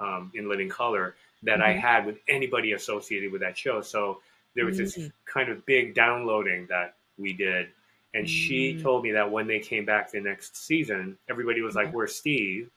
[0.00, 1.80] um, in Living Color that I Mhm.
[1.80, 3.80] had with anybody associated with that show.
[3.82, 4.20] So
[4.54, 7.64] there was this kind of big downloading that we did.
[8.14, 8.82] And she Mm.
[8.82, 11.92] told me that when they came back the next season, everybody was like.
[11.92, 12.70] Where's Steve?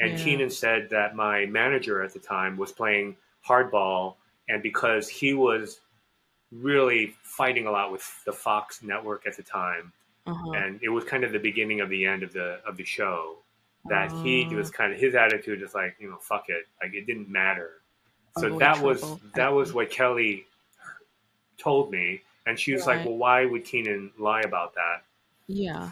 [0.00, 0.24] And Yeah.
[0.24, 3.16] Keenen said that my manager at the time was playing
[3.46, 4.16] hardball.
[4.48, 5.80] And because he was
[6.52, 9.92] really fighting a lot with the Fox network at the time,
[10.26, 10.52] uh-huh.
[10.52, 13.38] and it was kind of the beginning of the end of the of the show,
[13.86, 14.54] that he Ah.
[14.54, 16.66] was kind of his attitude is like, you know, fuck it.
[16.82, 17.80] Like it didn't matter.
[18.38, 19.20] So that was trouble.
[19.34, 20.46] that was what Kelly
[21.58, 25.02] told me, and she was like, "Well, why would Keenen lie about that?"
[25.46, 25.90] yeah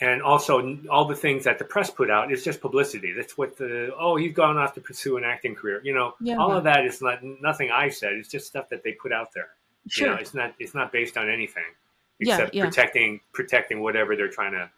[0.00, 3.12] And also, all the things that the press put out is just publicity.
[3.12, 5.80] That's what the oh, he's gone off to pursue an acting career.
[5.84, 6.36] You know, Yeah.
[6.36, 8.14] all of that is not nothing I said.
[8.14, 9.50] It's just stuff that they put out there.
[9.88, 11.62] sure You know, it's not it's not based on anything
[12.18, 12.64] Yeah, except yeah.
[12.64, 14.68] protecting protecting whatever they're trying to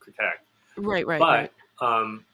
[0.00, 0.40] protect.
[0.76, 1.50] right right but
[1.80, 2.24] right um,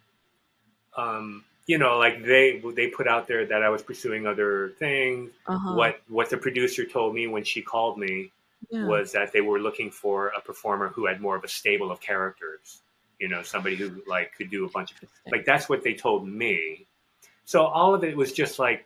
[0.97, 5.31] um, you know, like they they put out there that I was pursuing other things.
[5.47, 5.75] uh-huh.
[5.77, 8.33] What what the producer told me when she called me
[8.71, 8.87] yeah.
[8.87, 12.01] was that they were looking for a performer who had more of a stable of
[12.01, 12.83] characters.
[13.21, 16.27] You know, somebody who like could do a bunch of like that's what they told
[16.27, 16.87] me.
[17.45, 18.85] So all of it was just like,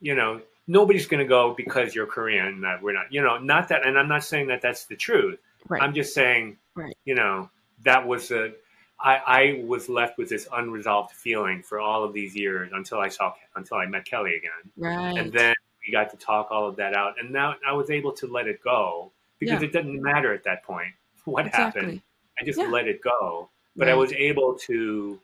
[0.00, 2.62] you know, nobody's going to go because you're Korean.
[2.62, 3.86] That we're not, you know, not that.
[3.86, 5.38] And I'm not saying that that's the truth.
[5.68, 6.96] right I'm just saying, Right.
[7.04, 7.48] you know,
[7.84, 8.54] that was a.
[9.00, 13.08] I, I was left with this unresolved feeling for all of these years until I
[13.08, 15.54] saw until I met Kelly again, right and then
[15.86, 18.46] we got to talk all of that out, and now I was able to let
[18.46, 19.68] it go because Yeah.
[19.68, 20.92] it doesn't matter at that point
[21.24, 22.02] what exactly happened.
[22.40, 22.68] I just Yeah.
[22.68, 25.20] let it go, but I was able to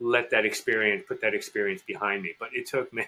[0.00, 2.34] let that experience put that experience behind me.
[2.38, 3.06] But it took me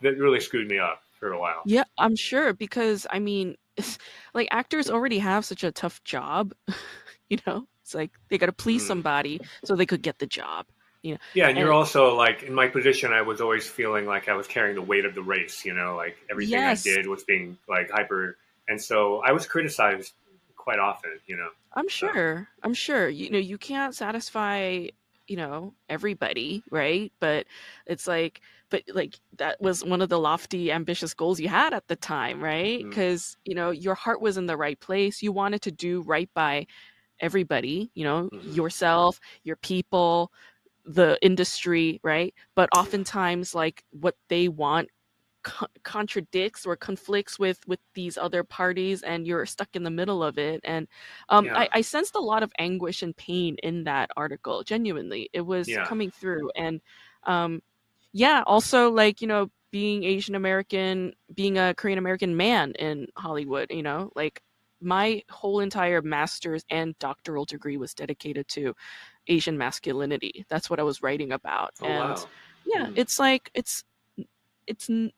[0.00, 1.62] that really screwed me up for a while.
[1.66, 3.56] Yeah, I'm sure because I mean,
[4.34, 6.52] like actors already have such a tough job,
[7.28, 7.66] you know.
[7.82, 8.88] It's like they got to please Mm.
[8.88, 10.66] somebody so they could get the job.
[11.02, 11.18] You know?
[11.34, 13.12] Yeah, and you're also like in my position.
[13.12, 15.64] I was always feeling like I was carrying the weight of the race.
[15.64, 16.86] You know, like everything Yes.
[16.86, 18.36] I did was being like hyper,
[18.68, 20.12] and so I was criticized
[20.56, 21.18] quite often.
[21.26, 22.48] You know, I'm sure.
[22.62, 23.08] I'm sure.
[23.08, 24.86] You know, you can't satisfy,
[25.26, 27.12] you know, everybody, right?
[27.18, 27.46] But
[27.84, 31.88] it's like, but like that was one of the lofty, ambitious goals you had at
[31.88, 32.78] the time, right?
[32.88, 35.20] Because you know your heart was in the right place.
[35.20, 36.68] You wanted to do right by
[37.22, 37.90] everybody.
[37.94, 38.42] You know, Mhm.
[38.42, 40.32] yourself, your people,
[40.84, 42.34] the industry, right?
[42.56, 44.90] But oftentimes, like what they want
[45.42, 50.22] co- contradicts or conflicts with with these other parties and you're stuck in the middle
[50.22, 50.86] of it and
[51.30, 51.54] um Yeah.
[51.54, 55.78] I, I sensed a lot of anguish and pain in that article genuinely it was
[55.78, 55.84] Yeah.
[55.84, 56.80] coming through and
[57.24, 57.60] um
[58.12, 63.66] yeah also like you know being asian american being a korean american man in hollywood
[63.70, 64.42] you know like
[64.82, 68.74] my whole entire master's and doctoral degree was dedicated to
[69.28, 70.44] Asian masculinity.
[70.48, 71.72] That's what I was writing about.
[71.80, 72.28] Oh, and wow.
[72.64, 72.92] yeah, Hmm.
[72.94, 73.84] it's like it's
[74.66, 75.12] it's in,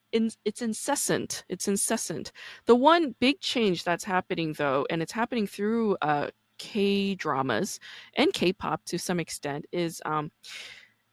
[0.45, 1.45] it's incessant.
[1.49, 2.33] It's incessant.
[2.67, 7.79] The one big change that's happening though, and it's happening through uh, K dramas
[8.17, 10.31] and K-pop to some extent, is um,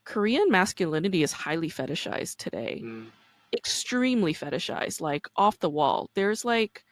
[0.05, 3.11] Korean masculinity is highly fetishized today Mm,
[3.53, 6.85] extremely fetishized like off the wall there's like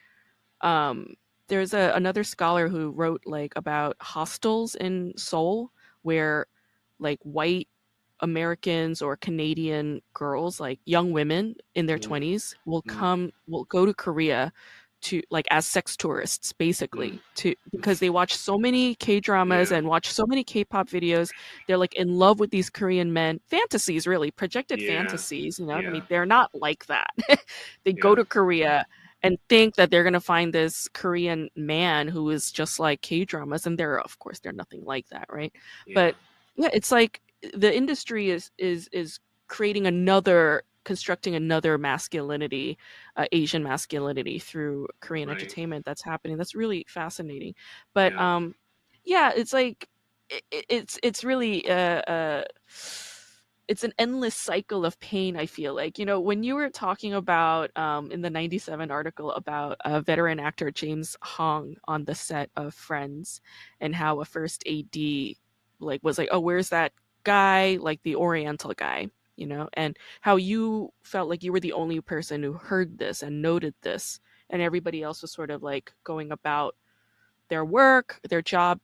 [0.61, 1.15] um
[1.49, 5.71] there's a another scholar who wrote like about hostels in Seoul
[6.03, 6.45] where
[6.99, 7.67] like white
[8.21, 12.07] Americans or Canadian girls like young women in their Mm.
[12.09, 12.99] 20s will Mm.
[12.99, 14.51] come will go to Korea
[15.01, 17.21] to like as sex tourists basically Mm.
[17.35, 19.77] to because they watch so many K-dramas Yeah.
[19.77, 21.29] and watch so many K-pop videos
[21.67, 24.87] they're like in love with these Korean men fantasies really projected Yeah.
[24.97, 27.07] fantasies you know I mean they're not like that
[27.85, 28.85] they go to Korea
[29.23, 33.65] and think that they're gonna find this Korean man who is just like K dramas,
[33.67, 35.53] and they're of course they're nothing like that, right?
[35.85, 35.95] yeah.
[35.95, 36.15] But
[36.55, 37.21] yeah, it's like
[37.53, 42.77] the industry is is is creating another constructing another masculinity,
[43.15, 45.29] uh, Asian masculinity through Korean Right.
[45.29, 46.37] entertainment that's happening.
[46.37, 47.53] That's really fascinating.
[47.93, 48.21] But Yeah.
[48.21, 48.55] um,
[49.05, 49.87] yeah, it's like
[50.29, 52.43] it, it's it's really uh, uh
[53.69, 57.13] it's an endless cycle of pain i feel like you know when you were talking
[57.13, 62.49] about um, in the 97 article about a veteran actor james hong on the set
[62.55, 63.41] of friends
[63.79, 64.97] and how a first ad
[65.79, 66.91] like was like oh where's that
[67.23, 67.77] guy?
[67.79, 72.01] Like the oriental guy you know and how you felt like you were the only
[72.01, 76.31] person who heard this and noted this and everybody else was sort of like going
[76.31, 76.75] about
[77.47, 78.79] their work their job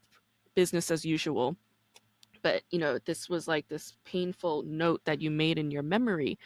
[0.56, 1.58] business as usual
[2.46, 6.38] but you know this was like this painful note that you made in your memory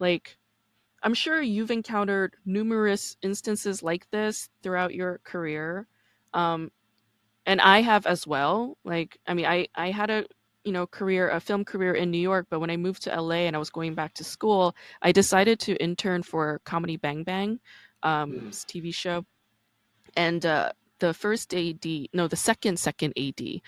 [0.00, 0.36] like
[1.04, 5.86] i'm sure you've encountered numerous instances like this throughout your career
[6.34, 6.72] um
[7.46, 10.24] and i have as well like i mean i i had a
[10.64, 13.36] you know career a film career in new york but when i moved to la
[13.36, 17.60] and i was going back to school i decided to intern for comedy bang bang
[18.02, 18.50] um Mm.
[18.66, 19.24] tv show
[20.16, 23.60] and uh the first ad no the second second ad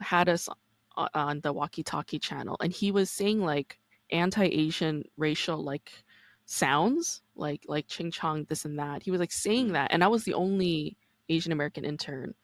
[0.00, 0.48] had us
[0.96, 3.78] on the walkie-talkie channel and he was saying like
[4.10, 6.04] anti-asian racial like
[6.44, 9.72] sounds like like ching chong this and that he was like saying Mm.
[9.72, 10.96] that and i was the only
[11.28, 12.34] asian american intern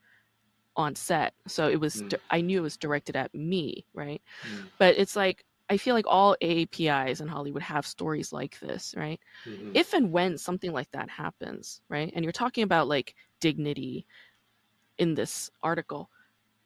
[0.77, 2.15] on set so it was Mm.
[2.31, 6.07] i knew it was directed at me right Mm, but it's like i feel like
[6.09, 9.77] all aapis in hollywood have stories like this right mhm.
[9.77, 12.11] if and when something like that happens, right?
[12.15, 14.07] And you're talking about like dignity
[14.99, 16.11] in this article,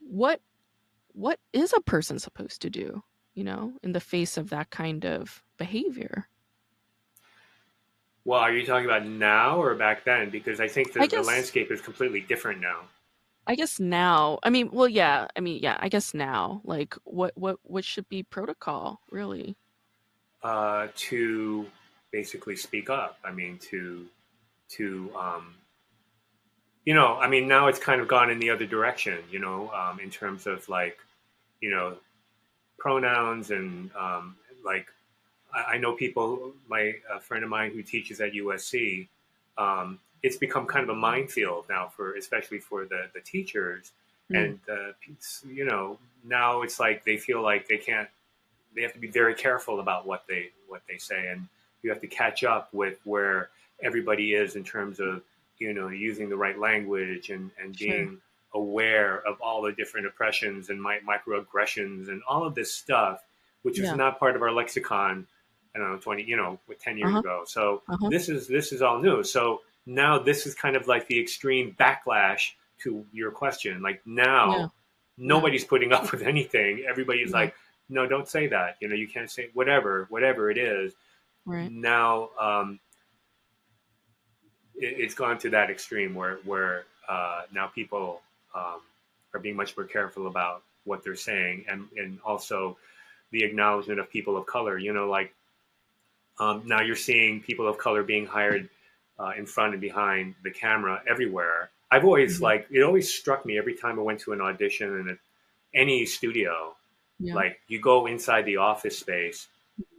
[0.01, 0.41] what
[1.13, 3.03] what is a person supposed to do,
[3.35, 6.29] you know, in the face of that kind of behavior?
[8.25, 10.31] well, are you talking about now or back then?
[10.31, 12.83] Because I think the, I the landscape is completely different now.
[13.47, 17.33] I guess now, I mean, well, yeah, I mean, yeah, I guess now, like, what
[17.37, 19.57] what what should be protocol, really?
[20.43, 21.67] uh, to
[22.11, 23.19] basically speak up.
[23.25, 24.07] I mean, to
[24.71, 25.55] to um,
[26.85, 29.19] you know, I mean, now it's kind of gone in the other direction.
[29.31, 30.99] You know, um, in terms of like,
[31.61, 31.97] you know,
[32.79, 34.87] pronouns and um, like,
[35.55, 36.53] I, I know people.
[36.69, 39.09] My a friend of mine who teaches at USC.
[39.59, 43.93] Um, it's become kind of a minefield now for, especially for the the teachers
[44.31, 44.45] Mm.
[44.45, 44.93] and uh,
[45.53, 48.09] you know now it's like they feel like they can't
[48.75, 51.47] they have to be very careful about what they what they say and
[51.83, 53.51] you have to catch up with where
[53.83, 55.23] everybody is in terms of
[55.63, 57.89] you know using the right language and and Sure.
[57.89, 58.11] being
[58.55, 63.23] aware of all the different oppressions and mi- microaggressions and all of this stuff
[63.63, 65.27] which was not part of our lexicon
[65.75, 67.19] i don't know 20 you know 10 years Uh-huh.
[67.21, 68.09] ago so Uh-huh.
[68.15, 71.75] this is this is all new so now this is kind of like the extreme
[71.81, 72.43] backlash
[72.83, 74.67] to your question like now Yeah.
[75.17, 77.37] nobody's putting up with anything everybody's Yeah.
[77.41, 77.55] like
[77.89, 80.93] no don't say that you know you can't say whatever whatever it is
[81.45, 81.71] Right.
[81.73, 82.81] now um
[84.85, 88.21] it, it's gone to that extreme where where uh now people
[88.55, 88.81] um
[89.35, 92.77] are being much more careful about what they're saying and and also
[93.31, 95.33] the acknowledgement of people of color you know like
[96.39, 98.69] um, now you're seeing people of color being hired
[99.19, 101.71] uh, in front and behind the camera everywhere.
[101.91, 102.43] I've always Mhm.
[102.43, 105.17] like it always struck me every time I went to an audition in a,
[105.79, 106.75] any studio.
[107.21, 107.35] Yeah.
[107.35, 109.49] Like you go inside the office space,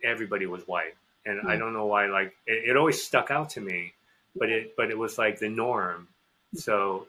[0.03, 2.07] everybody was white, and I don't know why.
[2.07, 3.93] Like it, it always stuck out to me,
[4.35, 6.07] but it but it was like the norm.
[6.55, 7.07] So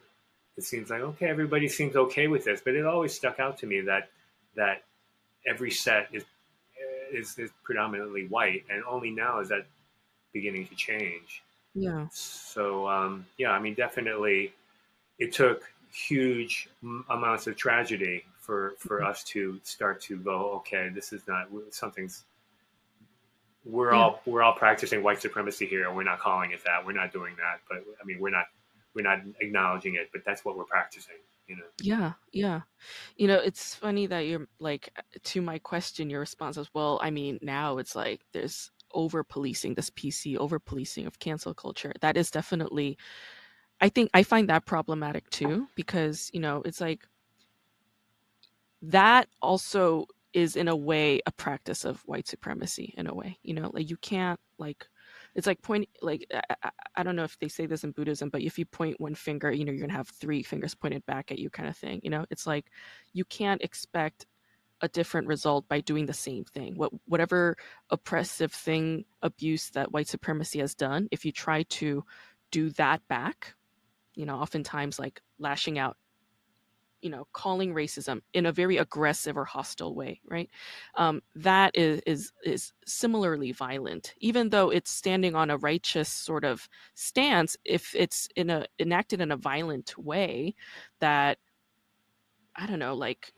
[0.57, 3.67] it seems like okay, everybody seems okay with this, but it always stuck out to
[3.67, 4.11] me that
[4.57, 4.83] that
[5.47, 6.25] every set is
[7.13, 9.67] is, is predominantly white, and only now is that
[10.33, 11.43] beginning to change.
[11.75, 12.07] yeah.
[12.11, 14.53] So um, yeah, I mean, definitely,
[15.19, 16.69] it took huge
[17.09, 19.11] amounts of tragedy for for mm-hmm.
[19.11, 22.25] us to start to go okay this is not something's
[23.65, 23.99] we're yeah.
[23.99, 26.85] all we're all practicing white supremacy here and we're not calling it that.
[26.85, 28.47] We're not doing that but i mean we're not
[28.95, 31.63] we're not acknowledging it but that's what we're practicing you know?
[31.83, 32.63] Yeah yeah.
[33.17, 34.91] You know it's funny that you're like
[35.23, 39.75] to my question your response was well i mean now it's like there's over policing
[39.75, 41.93] this pc over policing of cancel culture.
[42.01, 42.97] That is definitely
[43.81, 47.07] i think i find that problematic too because you know it's like
[48.83, 53.55] that also is in a way a practice of white supremacy in a way you
[53.55, 54.87] know like you can't like
[55.35, 56.27] it's like point like
[56.63, 59.15] I, I, don't know if they say this in buddhism but if you point one
[59.15, 62.01] finger you know you're gonna have three fingers pointed back at you kind of thing
[62.03, 62.27] you know?
[62.31, 62.67] It's like
[63.13, 64.27] you can't expect
[64.81, 66.75] a different result by doing the same thing.
[66.77, 67.57] What whatever
[67.91, 72.05] oppressive thing abuse that white supremacy has done if you try to
[72.51, 73.55] do that back
[74.15, 75.97] you know oftentimes like lashing out
[77.05, 80.49] you know calling racism in a very aggressive or hostile way right
[80.97, 86.45] um, that is is is similarly violent even though it's standing on a righteous sort
[86.45, 90.55] of stance if it's in a enacted in a violent way
[90.99, 91.39] that
[92.57, 93.33] i don't know like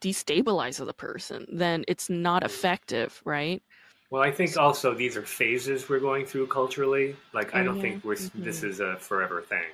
[0.00, 3.62] destabilizes a person then it's not effective right
[4.10, 7.16] well, I think also these are phases we're going through culturally.
[7.32, 8.42] Like, I don't think we're, mm-hmm.
[8.42, 9.64] this is a forever thing.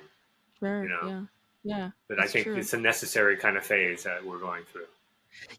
[0.59, 0.83] Sure.
[0.83, 1.07] You know?
[1.09, 1.21] Yeah.
[1.63, 1.91] Yeah.
[2.07, 2.55] But I think true.
[2.55, 4.87] it's a necessary kind of phase that we're going through.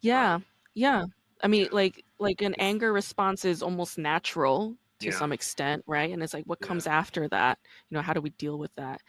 [0.01, 0.35] Yeah.
[0.35, 0.45] Um,
[0.75, 1.05] yeah.
[1.43, 5.13] I mean, like like an anger response is almost natural to yeah.
[5.13, 6.13] some extent, right?
[6.13, 6.99] And it's like what comes yeah.
[6.99, 7.59] after that?
[7.89, 9.01] You know, how do we deal with that?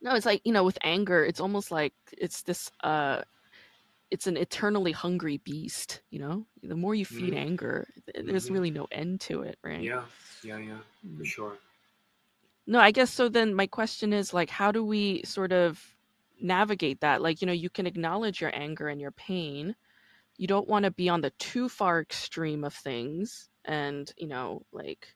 [0.00, 3.22] No, it's like, you know, with anger, it's almost like it's this uh
[4.10, 6.44] it's an eternally hungry beast, you know?
[6.62, 7.38] The more you feed mm-hmm.
[7.38, 8.52] anger, there's mm-hmm.
[8.52, 9.82] really no end to it, right?
[9.82, 10.02] Yeah.
[10.44, 10.78] Yeah, yeah.
[11.16, 11.26] For mm.
[11.26, 11.52] sure.
[12.66, 15.82] No, I guess so then my question is like how do we sort of
[16.42, 19.74] navigate that like you know you can acknowledge your anger and your pain.
[20.36, 24.62] You don't want to be on the too far extreme of things and you know
[24.72, 25.14] like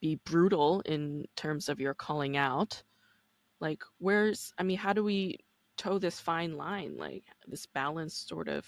[0.00, 2.82] be brutal in terms of your calling out.
[3.60, 5.38] Like where's i mean how do we
[5.76, 8.64] toe this fine line like this balanced sort of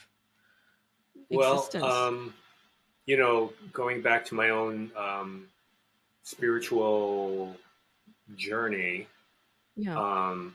[1.31, 1.83] existence?
[1.83, 2.35] well um
[3.05, 5.47] you know going back to my own um
[6.23, 7.55] spiritual
[8.37, 9.07] journey
[9.77, 9.97] yeah.
[9.97, 10.55] um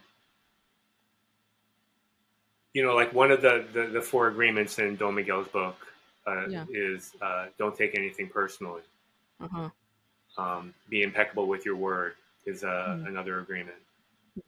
[2.74, 5.76] you know, like one of the, the, the four agreements in Don Miguel's book
[6.28, 6.66] uh, yeah.
[6.70, 8.82] is uh, don't take anything personally.
[9.40, 9.70] Uh-huh.
[10.38, 12.14] Um, be impeccable with your word
[12.46, 13.08] is uh, mm-hmm.
[13.08, 13.78] another agreement.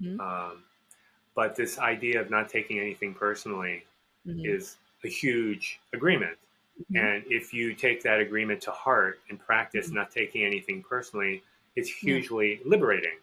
[0.02, 0.20] Mm-hmm.
[0.20, 0.64] Um,
[1.36, 3.84] but this idea of not taking anything personally
[4.26, 4.46] mm-hmm.
[4.46, 6.38] is a huge agreement.
[6.82, 7.06] Mm-hmm.
[7.06, 9.96] And if you take that agreement to heart and practice mm-hmm.
[9.96, 11.44] not taking anything personally,
[11.76, 13.18] it's hugely liberating.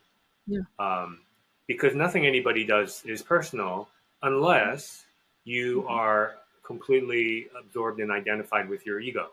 [0.47, 0.61] Yeah.
[0.79, 1.21] Um,
[1.67, 3.89] because nothing anybody does is personal
[4.23, 5.05] unless
[5.45, 5.91] you mm-hmm.
[5.91, 9.29] are completely absorbed and identified with your ego.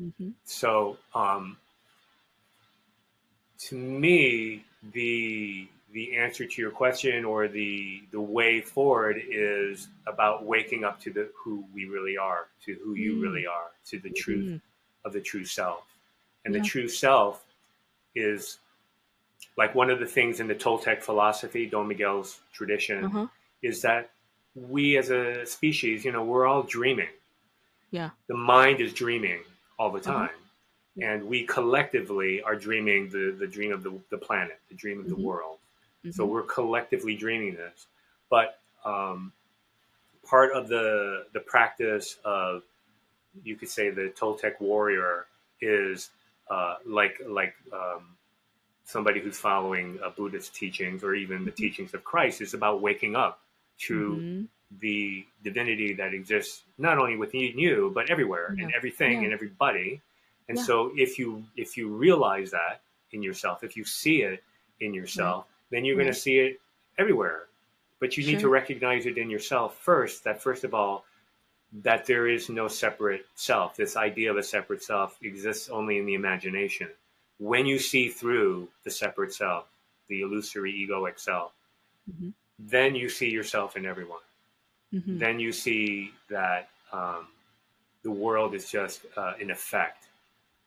[0.00, 0.30] Mm-hmm.
[0.44, 1.56] So, um,
[3.68, 10.44] to me, the the answer to your question or the the way forward is about
[10.44, 13.22] waking up to the who we really are, to who you mm.
[13.22, 14.60] really are, to the truth mm.
[15.04, 15.84] of the true self.
[16.44, 16.60] And yeah.
[16.60, 17.44] the true self
[18.14, 18.58] is
[19.56, 23.26] like one of the things in the Toltec philosophy, Don Miguel's tradition, uh-huh.
[23.62, 24.10] is that
[24.54, 27.08] we as a species, you know, we're all dreaming.
[27.90, 28.10] Yeah.
[28.28, 29.40] The mind is dreaming
[29.78, 30.12] all the uh-huh.
[30.12, 30.28] time.
[30.98, 31.02] Mm-hmm.
[31.02, 35.06] And we collectively are dreaming the, the dream of the, the planet, the dream of
[35.06, 35.20] mm-hmm.
[35.20, 35.58] the world.
[36.04, 36.12] Mm-hmm.
[36.12, 37.86] So we're collectively dreaming this.
[38.30, 39.32] But um,
[40.26, 42.62] part of the, the practice of,
[43.44, 45.26] you could say, the Toltec warrior
[45.60, 46.10] is
[46.50, 48.16] uh, like, like um,
[48.84, 51.62] somebody who's following uh, Buddhist teachings or even the mm-hmm.
[51.62, 53.40] teachings of Christ is about waking up
[53.78, 54.44] to mm-hmm.
[54.80, 58.64] the divinity that exists not only within you but everywhere yeah.
[58.64, 59.24] and everything yeah.
[59.24, 60.00] and everybody.
[60.48, 60.64] And yeah.
[60.64, 62.80] so if you if you realize that
[63.12, 64.42] in yourself, if you see it
[64.80, 66.60] in yourself, then you're going to see it
[66.98, 67.44] everywhere.
[68.00, 70.24] But you need to recognize it in yourself first.
[70.24, 71.04] That first of all,
[71.84, 73.76] that there is no separate self.
[73.76, 76.88] This idea of a separate self exists only in the imagination.
[77.38, 79.66] When you see through the separate self,
[80.08, 81.52] the illusory egoic self,
[82.10, 84.20] mm-hmm then you see yourself in everyone.
[84.92, 85.18] Mm-hmm.
[85.18, 87.28] Then you see that um,
[88.02, 90.06] the world is just uh, an effect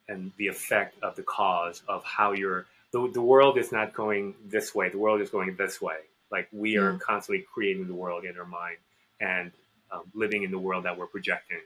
[0.07, 2.65] and the effect of the cause of how you're.
[2.91, 5.97] The, the world is not going this way, the world is going this way.
[6.31, 8.77] Like we are constantly creating the world in our mind
[9.19, 9.51] and
[9.91, 11.59] um, living in the world that we're projecting.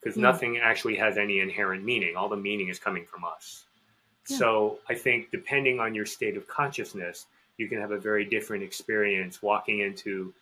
[0.00, 2.14] Because nothing actually has any inherent meaning.
[2.14, 3.64] All the meaning is coming from us.
[4.28, 4.36] Yeah.
[4.36, 7.26] So I think depending on your state of consciousness,
[7.56, 10.32] you can have a very different experience walking into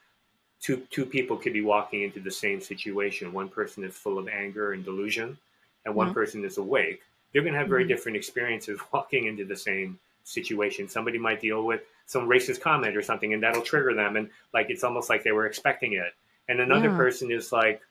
[0.60, 3.32] two two people could be walking into the same situation.
[3.32, 5.36] One person is full of anger and delusion,
[5.84, 6.14] and one Mhm.
[6.14, 7.02] person is awake.
[7.32, 7.88] They're going to have very Mhm.
[7.88, 10.88] different experiences walking into the same situation.
[10.88, 14.70] Somebody might deal with some racist comment or something, and that'll trigger them, and like
[14.70, 16.14] it's almost like they were expecting it.
[16.48, 16.96] And another Yeah.
[16.96, 17.82] person is like,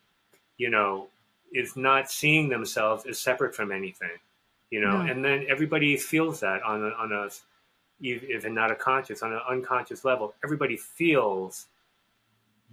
[0.58, 1.10] you know,
[1.54, 4.18] is not seeing themselves as separate from anything,
[4.70, 5.02] you know.
[5.02, 5.12] Yeah.
[5.12, 7.30] And then everybody feels that on a, on a
[8.02, 11.68] if if not a conscious on an unconscious level, everybody feels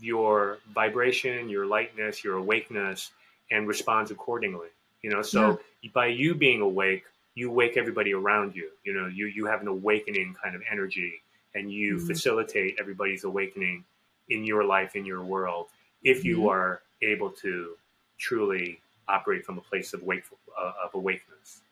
[0.01, 3.11] your vibration, your lightness, your awakeness,
[3.51, 4.69] and responds accordingly.
[5.03, 5.61] You know, so
[5.95, 7.05] by you being awake,
[7.35, 8.71] you wake everybody around you.
[8.85, 11.23] You know, you you have an awakening kind of energy,
[11.55, 12.07] and you Mhm.
[12.07, 13.85] facilitate everybody's awakening
[14.29, 15.67] in your life, in your world,
[16.03, 16.49] if you Mhm.
[16.49, 17.77] are able to
[18.19, 21.63] truly operate from a place of wakeful uh, of awakeness.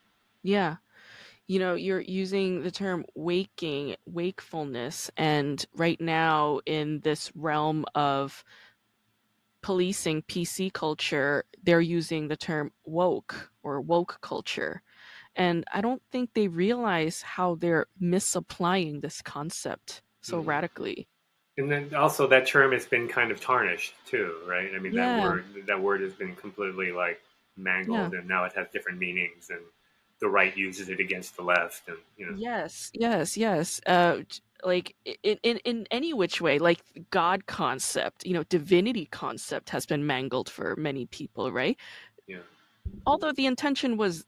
[0.43, 0.77] Yeah.
[1.49, 8.45] You know, you're using the term waking, wakefulness, and right now in this realm of
[9.63, 14.83] policing PC culture, they're using the term woke or woke culture.
[15.37, 20.47] And I don't think they realize how they're misapplying this concept so Mhm.
[20.47, 21.09] radically.
[21.59, 24.75] And then also that term has been kind of tarnished too, right?
[24.75, 27.21] I mean that word that word has been completely like
[27.57, 29.63] mangled and now it has different meanings and
[30.21, 33.81] the right uses it against the left and you know Yes, yes, yes.
[33.87, 34.23] Uh,
[34.65, 39.87] like in, in in any which way, like God concept, you know, divinity concept has
[39.87, 41.77] been mangled for many people, right?
[42.27, 42.39] Yeah.
[43.05, 44.25] Although the intention was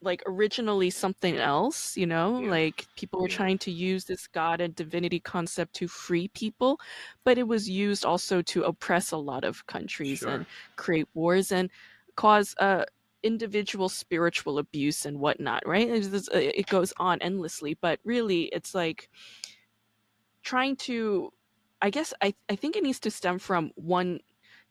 [0.00, 2.50] like originally something else, you know, Yeah.
[2.50, 3.36] like people were Yeah.
[3.36, 6.78] trying to use this God and divinity concept to free people,
[7.24, 10.30] but it was used also to oppress a lot of countries Sure.
[10.30, 11.70] and create wars and
[12.16, 12.84] cause uh
[13.22, 15.88] individual spiritual abuse and whatnot right?
[15.90, 19.08] Uh, it goes on endlessly but really it's like
[20.42, 21.32] trying to
[21.82, 24.20] i guess i, I think it needs to stem from one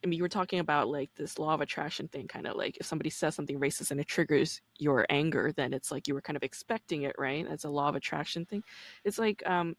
[0.04, 2.78] i mean you were talking about like this law of attraction thing kind of like
[2.78, 6.22] if somebody says something racist and it triggers your anger then it's like you were
[6.22, 7.46] kind of expecting it right?
[7.48, 8.64] That's a law of attraction thing.
[9.04, 9.76] It's like um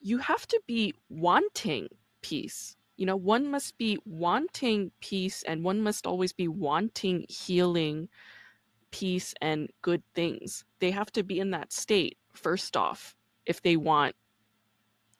[0.00, 1.88] you have to be wanting
[2.22, 8.08] peace you know one must be wanting peace and one must always be wanting healing
[8.90, 13.14] peace and good things they have to be in that state first off
[13.46, 14.14] if they want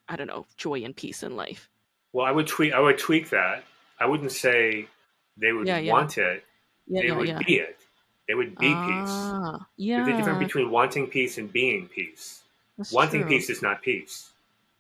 [0.09, 1.68] i don't know joy and peace in life
[2.12, 3.64] Well, I would tweak I would tweak that.
[3.99, 4.89] I wouldn't say
[5.39, 5.93] they would Yeah, yeah.
[5.93, 6.45] want it.
[6.87, 7.79] yeah they yeah would be it.
[8.29, 9.09] They would be peace.
[9.11, 12.43] ah, yeah There's a difference between wanting peace and being peace.
[12.77, 13.31] that's Wanting true.
[13.31, 14.31] peace is not peace.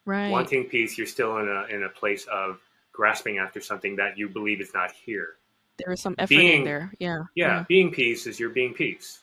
[0.04, 2.60] right Wanting peace, you're still in a in a place of
[2.92, 5.36] grasping after something that you believe is not here.
[5.78, 9.20] there is some effort in there yeah Yeah, being peace is you're being peace.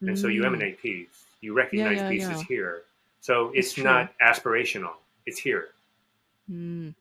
[0.00, 0.46] And so you Mm.
[0.46, 1.16] emanate peace.
[1.40, 2.34] You recognize yeah, peace yeah.
[2.34, 2.82] is here.
[3.20, 3.84] So it's true.
[3.84, 4.94] not aspirational.
[5.26, 5.68] It's here.
[6.50, 6.94] Mm.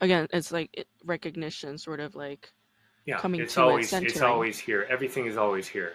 [0.00, 0.70] again it's like
[1.04, 2.50] recognition sort of like
[3.04, 3.18] Yeah.
[3.18, 4.82] Coming it's to it, always it's always here.
[4.88, 5.92] Everything is always here.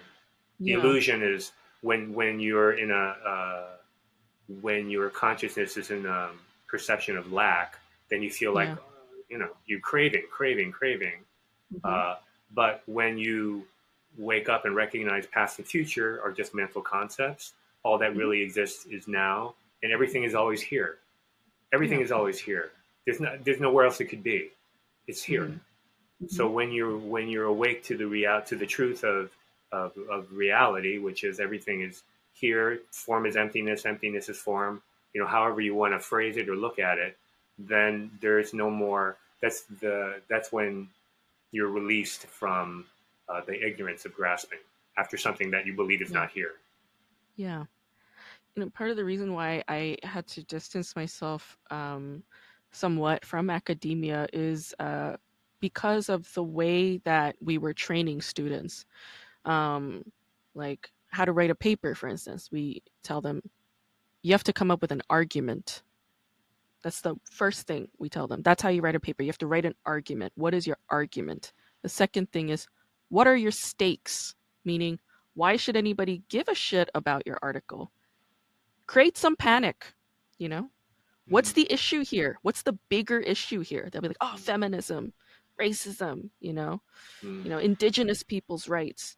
[0.60, 1.52] The illusion is
[1.82, 3.68] when when you're in a uh,
[4.62, 6.30] when your consciousness is in a
[6.68, 7.70] perception of lack,
[8.10, 8.91] then you feel like Yeah.
[9.32, 11.20] You know you craving, craving, craving.
[11.74, 11.80] Mhm.
[11.86, 12.16] Uh,
[12.54, 13.66] but when you
[14.18, 17.54] wake up and recognize past and future are just mental concepts,
[17.84, 18.18] all that Mhm.
[18.18, 21.00] really exists is now, and everything is always here.
[21.72, 22.06] Everything Yeah.
[22.06, 22.72] is always here.
[23.06, 24.52] There's not there's nowhere else it could be.
[25.08, 25.46] It's here.
[25.48, 26.30] Mhm.
[26.30, 29.32] So when you're when you're awake to the real to the truth of,
[29.72, 32.04] of of reality, which is everything is
[32.34, 34.84] here, form is emptiness, emptiness is form.
[35.14, 37.18] You know, however you want to phrase it or look at it,
[37.58, 39.18] then there's no more.
[39.42, 40.90] That's the that's when
[41.52, 42.86] you're released from
[43.30, 44.60] uh, the ignorance of grasping
[44.98, 46.20] after something that you believe is Yeah.
[46.20, 46.54] not here.
[47.36, 47.66] Yeah.
[48.56, 52.24] You know, part of the reason why I had to distance myself um,
[52.72, 55.16] somewhat from academia is uh,
[55.62, 58.86] because of the way that we were training students.
[59.46, 60.04] Um,
[60.54, 62.50] like how to write a paper, for instance.
[62.52, 63.42] We tell them,
[64.24, 65.82] you have to come up with an argument.
[66.84, 68.42] That's the first thing we tell them.
[68.42, 69.24] That's how you write a paper.
[69.24, 70.34] You have to write an argument.
[70.36, 71.54] What is your argument?
[71.84, 72.68] The second thing is,
[73.10, 74.36] what are your stakes?
[74.66, 75.00] Meaning,
[75.34, 77.92] why should anybody give a shit about your article?
[78.88, 79.94] Create some panic,
[80.38, 80.70] you know?
[81.28, 82.38] What's the issue here?
[82.42, 83.90] What's the bigger issue here?
[83.92, 85.14] They'll be like, oh, feminism,
[85.60, 86.82] racism, you know,
[87.22, 87.44] Mm.
[87.44, 89.18] you know, indigenous people's rights,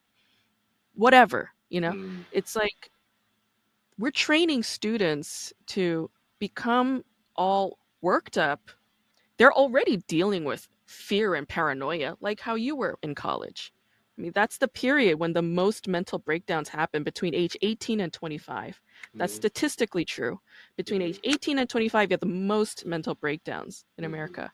[0.94, 1.94] whatever, you know?
[1.94, 2.26] Mm.
[2.32, 2.92] It's like
[3.98, 6.10] we're training students to
[6.40, 7.04] become
[7.36, 8.70] all worked up.
[9.38, 13.74] They're already dealing with fear and paranoia, like how you were in college,
[14.18, 18.14] I mean, that's the period when the most mental breakdowns happen between age 18 and
[18.14, 18.80] 25.
[19.18, 19.38] That's Mhm.
[19.38, 20.40] statistically true.
[20.78, 24.08] Between age 18 and 25, you have the most mental breakdowns in Mhm.
[24.08, 24.54] America.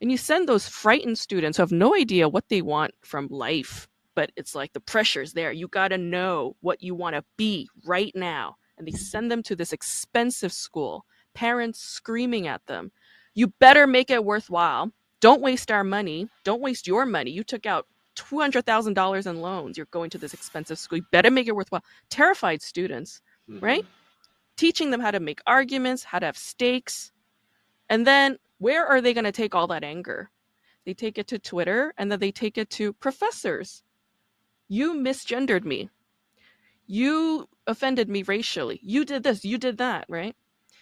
[0.00, 3.88] And you send those frightened students who have no idea what they want from life,
[4.14, 5.52] but it's like the pressure's there.
[5.52, 8.56] You got to know what you want to be right now.
[8.78, 11.04] And they send them to this expensive school,
[11.36, 12.92] parents screaming at them.
[13.34, 14.92] You better make it worthwhile.
[15.20, 16.28] Don't waste our money.
[16.44, 17.30] Don't waste your money.
[17.32, 19.78] You took out $200,000 in loans.
[19.78, 20.98] You're going to this expensive school.
[20.98, 21.84] You better make it worthwhile.
[22.10, 23.62] Terrified students Mhm.
[23.62, 23.86] right?
[24.56, 27.12] teaching them how to make arguments, how to have stakes.
[27.90, 30.30] And then where are they going to take all that anger?
[30.86, 33.84] They take it to Twitter and then they take it to professors.
[34.68, 35.90] You misgendered me.
[36.86, 38.80] You offended me racially.
[38.82, 40.36] You did this, you did that, right?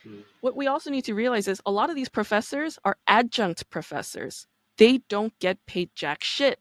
[0.04, 0.20] Hmm.
[0.40, 4.46] What we also need to realize is a lot of these professors are adjunct professors.
[4.78, 6.60] They don't get paid jack shit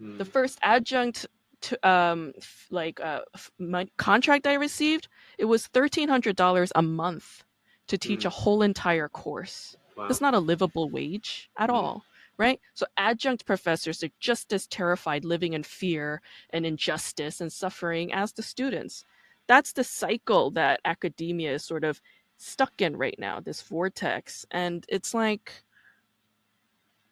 [0.00, 0.18] Mhm.
[0.18, 1.26] the first adjunct
[1.62, 2.32] to um
[2.70, 3.22] like uh
[3.58, 7.44] my contract I received it was thirteen hundred dollars a month
[7.88, 8.26] to teach Mm.
[8.26, 9.76] a whole entire course.
[9.96, 10.08] Wow.
[10.10, 11.74] It's not a livable wage at Mm.
[11.74, 12.06] all,
[12.38, 12.60] right?
[12.74, 18.32] So adjunct professors are just as terrified living in fear and injustice and suffering as
[18.32, 19.04] the students.
[19.48, 22.00] That's the cycle that academia is sort of
[22.42, 24.46] stuck in right now, this vortex.
[24.50, 25.64] And it's like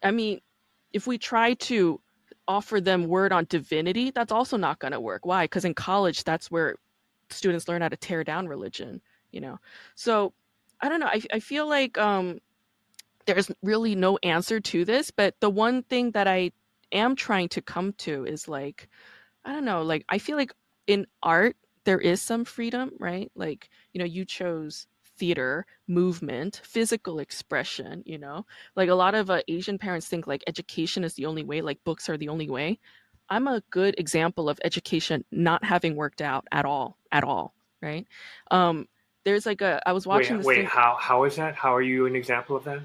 [0.03, 0.41] I mean,
[0.93, 2.01] if we try to
[2.49, 5.27] offer them word on divinity, that's also not going to work.
[5.27, 5.45] Why?
[5.45, 6.77] Because in college, that's where
[7.31, 9.01] students learn how to tear down religion,
[9.31, 9.59] you know?
[9.95, 10.33] So
[10.81, 11.07] I don't know.
[11.07, 12.39] I, I feel like um,
[13.27, 16.53] there's really no answer to this, but the one thing that I
[16.93, 18.89] am trying to come to is like,
[19.45, 20.53] I don't know, like, I feel like
[20.87, 23.31] in art, there is some freedom, right?
[23.37, 24.87] Like, you know, you chose
[25.21, 28.47] theater, movement, physical expression, you know?
[28.77, 31.85] Like a lot of uh, Asian parents think like education is the only way, like
[31.85, 32.81] books are the only way.
[33.31, 38.07] I'm a good example of education not having worked out at all, at all, right?
[38.51, 38.89] Um,
[39.25, 41.55] there's like a I was watching wait, this wait thing, how how is that?
[41.55, 42.81] How are you an example of that?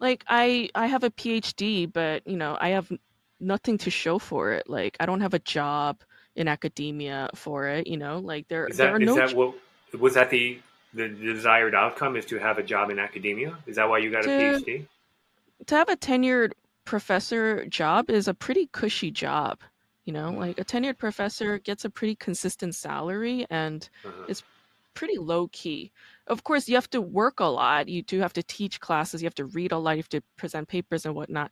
[0.00, 2.92] like I I have a PhD, but you know I have
[3.40, 4.68] nothing to show for it.
[4.68, 6.02] Like I don't have a job
[6.36, 7.86] in academia for it.
[7.86, 9.54] You know, like there Is there that are is no that what
[9.98, 10.60] was that the
[10.94, 13.56] the desired outcome is to have a job in academia?
[13.66, 14.86] Is that why you got a PhD?
[15.66, 16.52] to have a tenured
[16.84, 19.60] professor job is a pretty cushy job.
[20.04, 20.38] You know, Mm.
[20.38, 24.24] like a tenured professor gets a pretty consistent salary and Uh-huh.
[24.28, 24.42] it's
[24.94, 25.90] pretty low key.
[26.26, 27.88] Of course, you have to work a lot.
[27.88, 29.22] You do have to teach classes.
[29.22, 29.92] You have to read a lot.
[29.92, 31.50] You have to present papers and whatnot.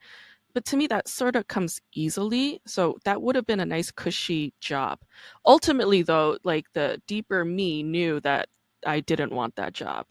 [0.54, 2.60] But to me, that sort of comes easily.
[2.66, 5.00] So that would have been a nice, cushy job.
[5.46, 8.48] Ultimately, though, like the deeper me knew that
[8.86, 10.06] I didn't want that job.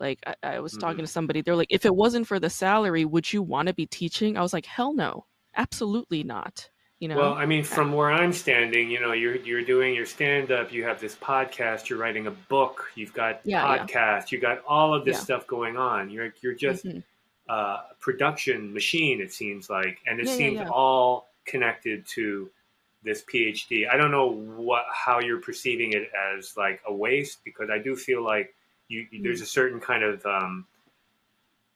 [0.00, 3.04] Like I, I was talking to somebody, they're like, if it wasn't for the salary,
[3.04, 4.36] would you want to be teaching?
[4.36, 6.68] I was like, hell no, absolutely not.
[7.00, 10.06] You know, Well, I mean, from where I'm standing, you know, you're you're doing your
[10.06, 13.84] stand up, you have this podcast, you're writing a book, you've got Yeah, yeah.
[13.84, 15.20] podcast, you got all of this Yeah.
[15.24, 16.08] stuff going on.
[16.10, 17.02] You're you're just Mhm.
[17.48, 17.52] uh,
[17.90, 20.68] a production machine, it seems like, and it Yeah, yeah, seems yeah.
[20.70, 22.50] all connected to
[23.04, 23.88] this PhD.
[23.88, 27.94] I don't know what how you're perceiving it as like a waste because I do
[27.96, 28.54] feel like
[28.88, 29.44] you, you- there's Mm.
[29.44, 30.66] a certain kind of um,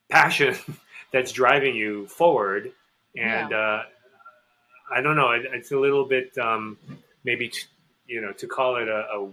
[0.08, 0.56] passion
[1.12, 2.72] that's driving you forward,
[3.16, 3.82] and uh,
[4.94, 5.30] I don't know.
[5.32, 6.78] It, it's a little bit um,
[7.24, 7.60] maybe t-
[8.06, 9.28] you know to call it a, a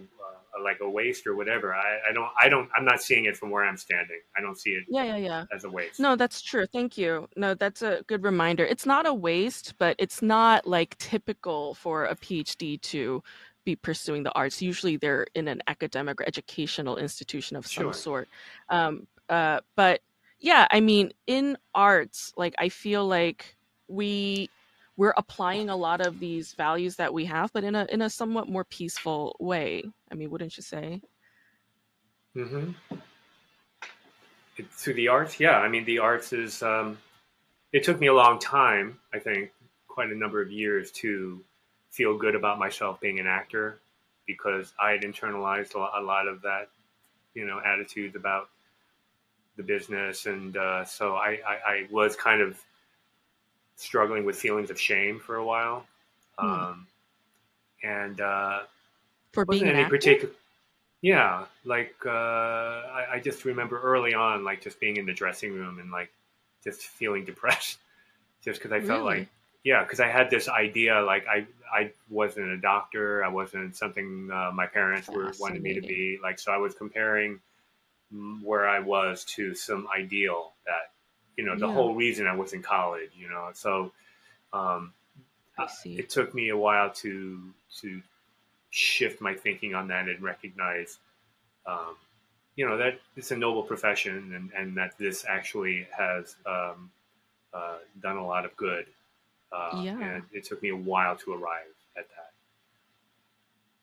[0.63, 1.73] like a waste or whatever.
[1.73, 2.29] I, I don't.
[2.41, 2.69] I don't.
[2.77, 4.19] I'm not seeing it from where I'm standing.
[4.37, 5.45] I don't see it yeah, yeah, yeah.
[5.53, 5.99] as a waste.
[5.99, 6.65] No, that's true.
[6.71, 7.27] Thank you.
[7.35, 8.65] No, that's a good reminder.
[8.65, 13.23] It's not a waste, but it's not like typical for a PhD to
[13.65, 14.61] be pursuing the arts.
[14.61, 17.93] Usually they're in an academic or educational institution of some Sure.
[17.93, 18.29] sort.
[18.69, 20.01] Um, uh, but
[20.39, 23.55] yeah, I mean, in arts, like I feel like
[23.87, 24.49] we
[24.97, 28.09] we're applying a lot of these values that we have, but in a in a
[28.09, 29.83] somewhat more peaceful way.
[30.15, 31.01] I mean, wouldn't you say?
[32.37, 32.71] Mm-hmm.
[34.71, 35.57] Through the arts, yeah.
[35.57, 36.63] I mean, the arts is.
[36.63, 36.97] Um,
[37.73, 38.97] it took me a long time.
[39.13, 39.51] I think
[39.89, 41.43] quite a number of years to
[41.91, 43.79] feel good about myself being an actor
[44.25, 46.69] because I had internalized a lot, a lot of that,
[47.33, 48.47] you know, attitudes about
[49.57, 52.57] the business, and uh, so I, I, I was kind of
[53.75, 55.85] struggling with feelings of shame for a while,
[56.39, 56.47] Hmm.
[56.47, 56.87] um,
[57.83, 58.21] and.
[58.21, 58.59] Uh,
[59.35, 60.33] For being any particular
[61.01, 65.53] yeah like uh I, I just remember early on like just being in the dressing
[65.53, 66.11] room and like
[66.63, 67.77] just feeling depressed
[68.43, 69.19] just because i felt Really?
[69.19, 69.27] like
[69.63, 74.29] yeah because i had this idea like i i wasn't a doctor i wasn't something
[74.33, 77.39] uh, my parents were wanted me to be like so i was comparing
[78.43, 80.91] where i was to some ideal that
[81.37, 81.73] you know the Yeah.
[81.73, 83.91] whole reason i was in college you know so
[84.53, 84.93] um
[85.69, 85.97] see.
[85.97, 88.01] it took me a while to to
[88.75, 90.99] shift my thinking on that and recognize,
[91.65, 91.95] um,
[92.57, 96.91] you know, that it's a noble profession and, and that this actually has um,
[97.53, 98.85] uh, done a lot of good.
[99.51, 99.99] Uh, Yeah.
[100.01, 102.33] And it took me a while to arrive at that.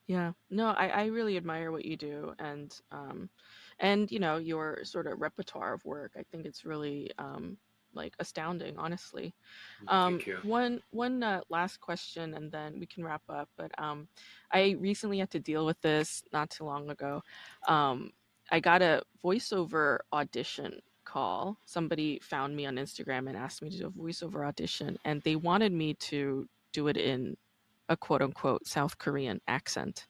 [0.06, 0.32] Yeah.
[0.50, 3.30] No, I, I really admire what you do and um
[3.78, 6.12] and you know, your sort of repertoire of work.
[6.16, 7.56] I think it's really um
[7.94, 9.34] like astounding, honestly.
[9.88, 10.38] Um Thank you.
[10.42, 14.08] one one uh, last question and then we can wrap up, but um
[14.52, 17.22] I recently had to deal with this not too long ago.
[17.68, 18.12] Um
[18.50, 21.56] I got a voiceover audition call.
[21.64, 25.36] Somebody found me on Instagram and asked me to do a voiceover audition and they
[25.36, 27.36] wanted me to do it in
[27.88, 30.06] a quote unquote South Korean accent.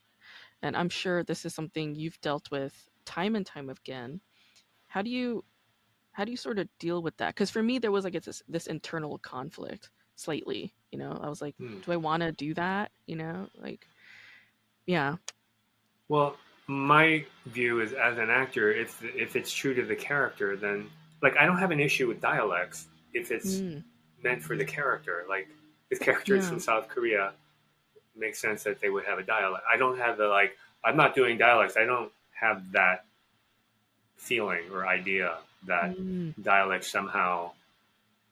[0.62, 4.20] And I'm sure this is something you've dealt with time and time again.
[4.86, 5.44] How do you
[6.12, 7.34] how do you sort of deal with that?
[7.34, 10.74] Because for me there was like this this internal conflict slightly.
[10.92, 11.80] You know, I was like, Hmm.
[11.84, 12.90] do I want to do that?
[13.06, 13.86] You know, like
[14.86, 15.16] yeah.
[16.08, 16.36] Well,
[16.66, 20.90] my view is as an actor, if if it's true to the character, then
[21.22, 23.82] like I don't have an issue with dialects if it's Mm,
[24.22, 25.24] meant for the character.
[25.28, 25.48] Like
[25.90, 26.50] this character is Yeah.
[26.50, 27.32] from South Korea,
[27.96, 29.64] it makes sense that they would have a dialect.
[29.72, 30.56] I don't have the like.
[30.84, 31.76] I'm not doing dialects.
[31.76, 33.04] I don't have that
[34.16, 37.50] feeling or idea that mm, dialects somehow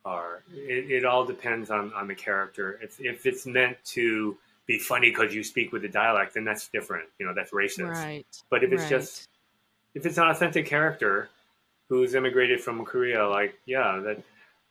[0.04, 0.42] are.
[0.52, 2.78] It, it all depends on on the character.
[2.82, 4.36] If if it's meant to
[4.66, 7.08] be funny because you speak with a dialect, then that's different.
[7.18, 7.90] You know, that's racist.
[7.90, 8.26] right.
[8.50, 8.90] But if it's right.
[8.90, 9.28] just
[9.94, 11.28] if it's an authentic character
[11.88, 14.22] who's immigrated from Korea, like yeah, that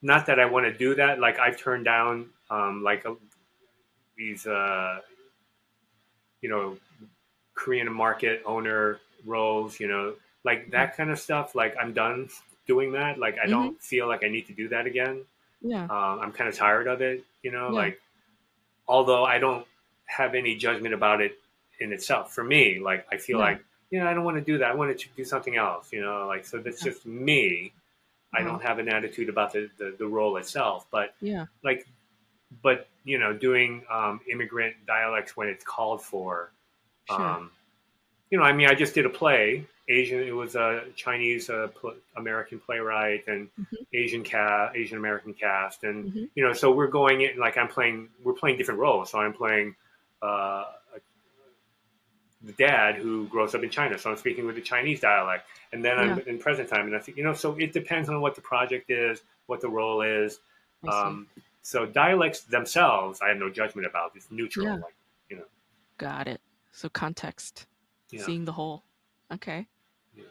[0.02, 1.20] not that I want to do that.
[1.20, 3.16] Like I've turned down um, like a,
[4.18, 5.00] these uh,
[6.42, 6.78] you know
[7.54, 10.14] Korean market owner roles, you know,
[10.46, 11.56] like that kind of stuff.
[11.56, 12.30] Like I'm done
[12.74, 13.14] doing that.
[13.26, 15.18] Like I don't feel like I need to do that again.
[15.74, 15.84] yeah.
[15.96, 17.68] Um, I'm kind of tired of it, you know.
[17.72, 17.82] Yeah.
[17.84, 17.96] Like,
[18.88, 19.66] although I don't
[20.06, 21.34] have any judgment about it
[21.84, 23.46] in itself, for me, like I feel Yeah.
[23.50, 23.60] like,
[23.92, 24.68] you know, I don't want to do that.
[24.72, 26.28] I want to do something else, you know.
[26.34, 26.92] Like, so that's Yeah.
[26.92, 27.74] just me.
[28.32, 28.48] I Uh-huh.
[28.50, 31.46] don't have an attitude about the, the, the role itself, but Yeah.
[31.64, 31.82] like,
[32.62, 36.52] but you know, doing um, immigrant dialects when it's called for.
[37.10, 37.22] Sure.
[37.22, 37.52] Um,
[38.30, 39.66] you know, I mean, I just did a play.
[39.90, 40.20] Asian.
[40.20, 41.68] It was a Chinese uh,
[42.16, 43.86] American playwright and Mhm.
[43.94, 46.30] Asian cast, Asian American cast, and Mhm.
[46.36, 48.10] you know, so we're going in like I'm playing.
[48.24, 49.10] We're playing different roles.
[49.12, 49.76] So I'm playing
[50.22, 50.66] uh,
[52.42, 53.98] the dad who grows up in China.
[53.98, 57.00] So I'm speaking with a Chinese dialect, and then I'm in present time, and I
[57.00, 57.34] think you know.
[57.34, 60.40] So it depends on what the project is, what the role is.
[60.88, 61.28] Um,
[61.62, 64.14] so dialects themselves, I have no judgment about.
[64.16, 64.66] It's neutral.
[64.66, 64.76] Yeah.
[64.76, 64.96] Like,
[65.30, 65.46] you know.
[65.98, 66.40] Got it.
[66.72, 67.66] So context.
[68.12, 68.24] yeah.
[68.24, 68.84] seeing the whole.
[69.32, 69.66] Okay, Yeah.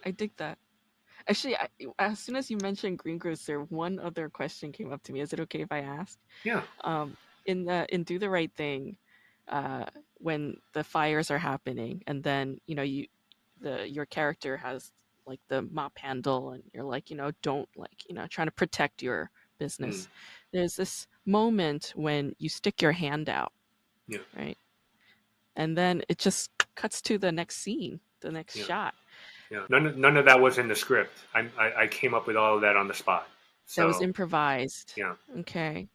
[0.04, 0.58] I dig that.
[1.28, 5.20] Actually, I, as soon as you mentioned Greengrocer, one other question came up to me.
[5.20, 6.18] Is it okay if I ask?
[6.44, 6.62] yeah.
[6.84, 8.96] Um, in the in Do the Right Thing,
[9.48, 9.86] uh,
[10.18, 13.06] when the fires are happening, and then you know you,
[13.60, 14.92] the your character has
[15.26, 18.52] like the mop handle, and you're like you know don't like you know trying to
[18.52, 20.06] protect your business.
[20.06, 20.08] Mm.
[20.52, 23.52] There's this moment when you stick your hand out.
[24.06, 24.18] Yeah.
[24.36, 24.56] Right.
[25.56, 28.64] And then it just cuts to the next scene, the next Yeah.
[28.64, 28.94] shot.
[29.50, 31.16] Yeah, none of, none of that was in the script.
[31.34, 33.28] I, I, I came up with all of that on the spot.
[33.66, 34.94] So, that was improvised.
[34.96, 35.14] yeah.
[35.40, 35.88] Okay.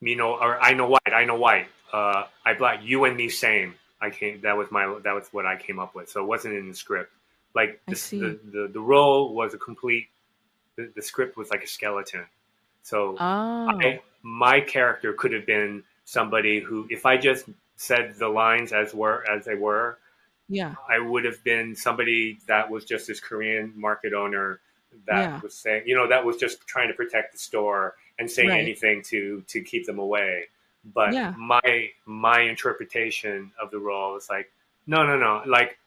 [0.00, 1.68] you know, or I know white, I know white.
[1.92, 3.74] Uh, I black, you and me same.
[4.00, 4.40] I came.
[4.42, 4.98] That was my.
[5.04, 6.10] That was what I came up with.
[6.10, 7.12] So it wasn't in the script.
[7.54, 8.20] Like I the see.
[8.20, 10.08] the, the, the role was a complete.
[10.76, 12.26] The, the script was like a skeleton.
[12.82, 13.70] So Oh.
[13.80, 17.46] I, my character could have been somebody who, if I just
[17.76, 19.98] said the lines as were as they were,
[20.48, 20.74] yeah.
[20.88, 24.60] I would have been somebody that was just this Korean market owner
[25.06, 25.40] that Yeah.
[25.40, 28.60] was saying, you know, that was just trying to protect the store and saying Right.
[28.60, 30.46] anything to to keep them away.
[30.84, 31.34] But Yeah.
[31.36, 34.50] my my interpretation of the role is like,
[34.86, 35.42] no, no, no.
[35.46, 35.78] Like,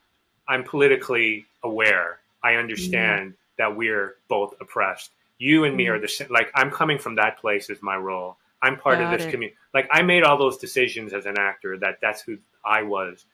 [0.48, 2.20] I'm politically aware.
[2.44, 5.12] I understand that we're both oppressed.
[5.38, 5.92] You and me Mhm.
[5.94, 6.28] are the same.
[6.30, 8.38] Like, I'm coming from that place as my role.
[8.62, 9.58] I'm part of this community.
[9.74, 11.78] Like, I made all those decisions as an actor.
[11.78, 13.26] That that's who I was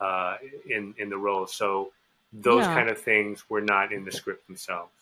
[0.00, 0.36] uh,
[0.68, 1.46] in in the role.
[1.46, 1.92] So
[2.32, 2.74] those Yeah.
[2.74, 4.92] kind of things were not in the script themselves.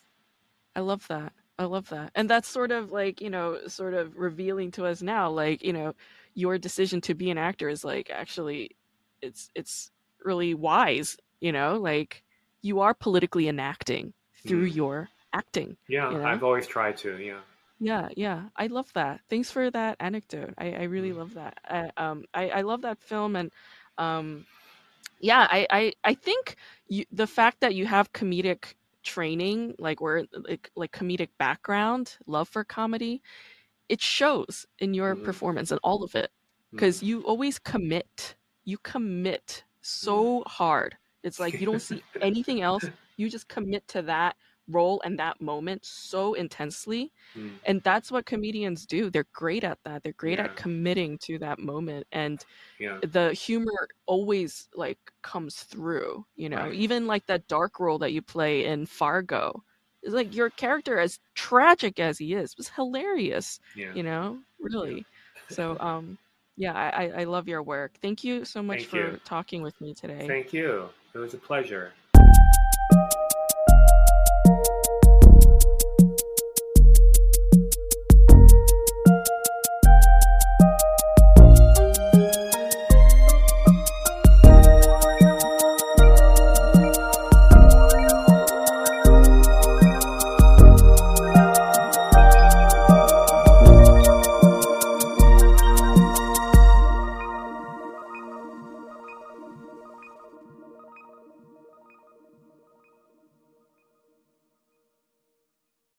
[0.75, 1.33] I love that.
[1.59, 2.11] I love that.
[2.15, 5.73] And that's sort of like, you know, sort of revealing to us now, like, you
[5.73, 5.95] know,
[6.35, 8.71] your decision to be an actor is like actually
[9.21, 9.91] it's it's
[10.25, 12.23] really wise, you know, like
[12.63, 14.15] you are politically enacting
[14.47, 14.75] through Mm.
[14.75, 15.77] your acting.
[15.89, 16.25] Yeah, You know?
[16.25, 17.19] I've always tried to.
[17.19, 17.41] Yeah.
[17.79, 19.21] Yeah, yeah, I love that.
[19.29, 20.55] Thanks for that anecdote.
[20.57, 21.17] I, I really Mm.
[21.17, 21.59] love that.
[21.65, 23.53] I, um, I, I love that film, and
[23.99, 24.47] um,
[25.23, 26.57] yeah, I, I, I think
[26.89, 28.75] you, the fact that you have comedic
[29.05, 33.23] training, like or like like comedic background, love for comedy,
[33.89, 35.25] it shows in your Mhm.
[35.25, 36.31] performance and all of it.
[36.77, 37.07] because Mm.
[37.09, 38.37] you always commit.
[38.65, 40.97] You commit so hard.
[41.25, 42.89] It's like you don't see anything else.
[43.19, 44.37] You just commit to that
[44.69, 47.13] role and that moment so intensely.
[47.37, 47.59] Mm.
[47.65, 49.11] And that's what comedians do.
[49.11, 50.03] They're great at that.
[50.03, 50.47] They're great Yeah.
[50.47, 52.07] at committing to that moment.
[52.13, 52.45] And
[52.79, 53.01] Yeah.
[53.03, 56.71] the humor always like comes through, you know.
[56.71, 56.73] Right.
[56.73, 59.65] Even like that dark role that you play in Fargo.
[60.03, 63.95] It's like your character, as tragic as he is, was hilarious Yeah.
[63.95, 65.07] you know really
[65.49, 66.19] so um
[66.57, 69.21] yeah I, I love your work thank you so much Thank for you.
[69.25, 70.89] talking with me today Thank you.
[71.15, 71.93] It was a pleasure.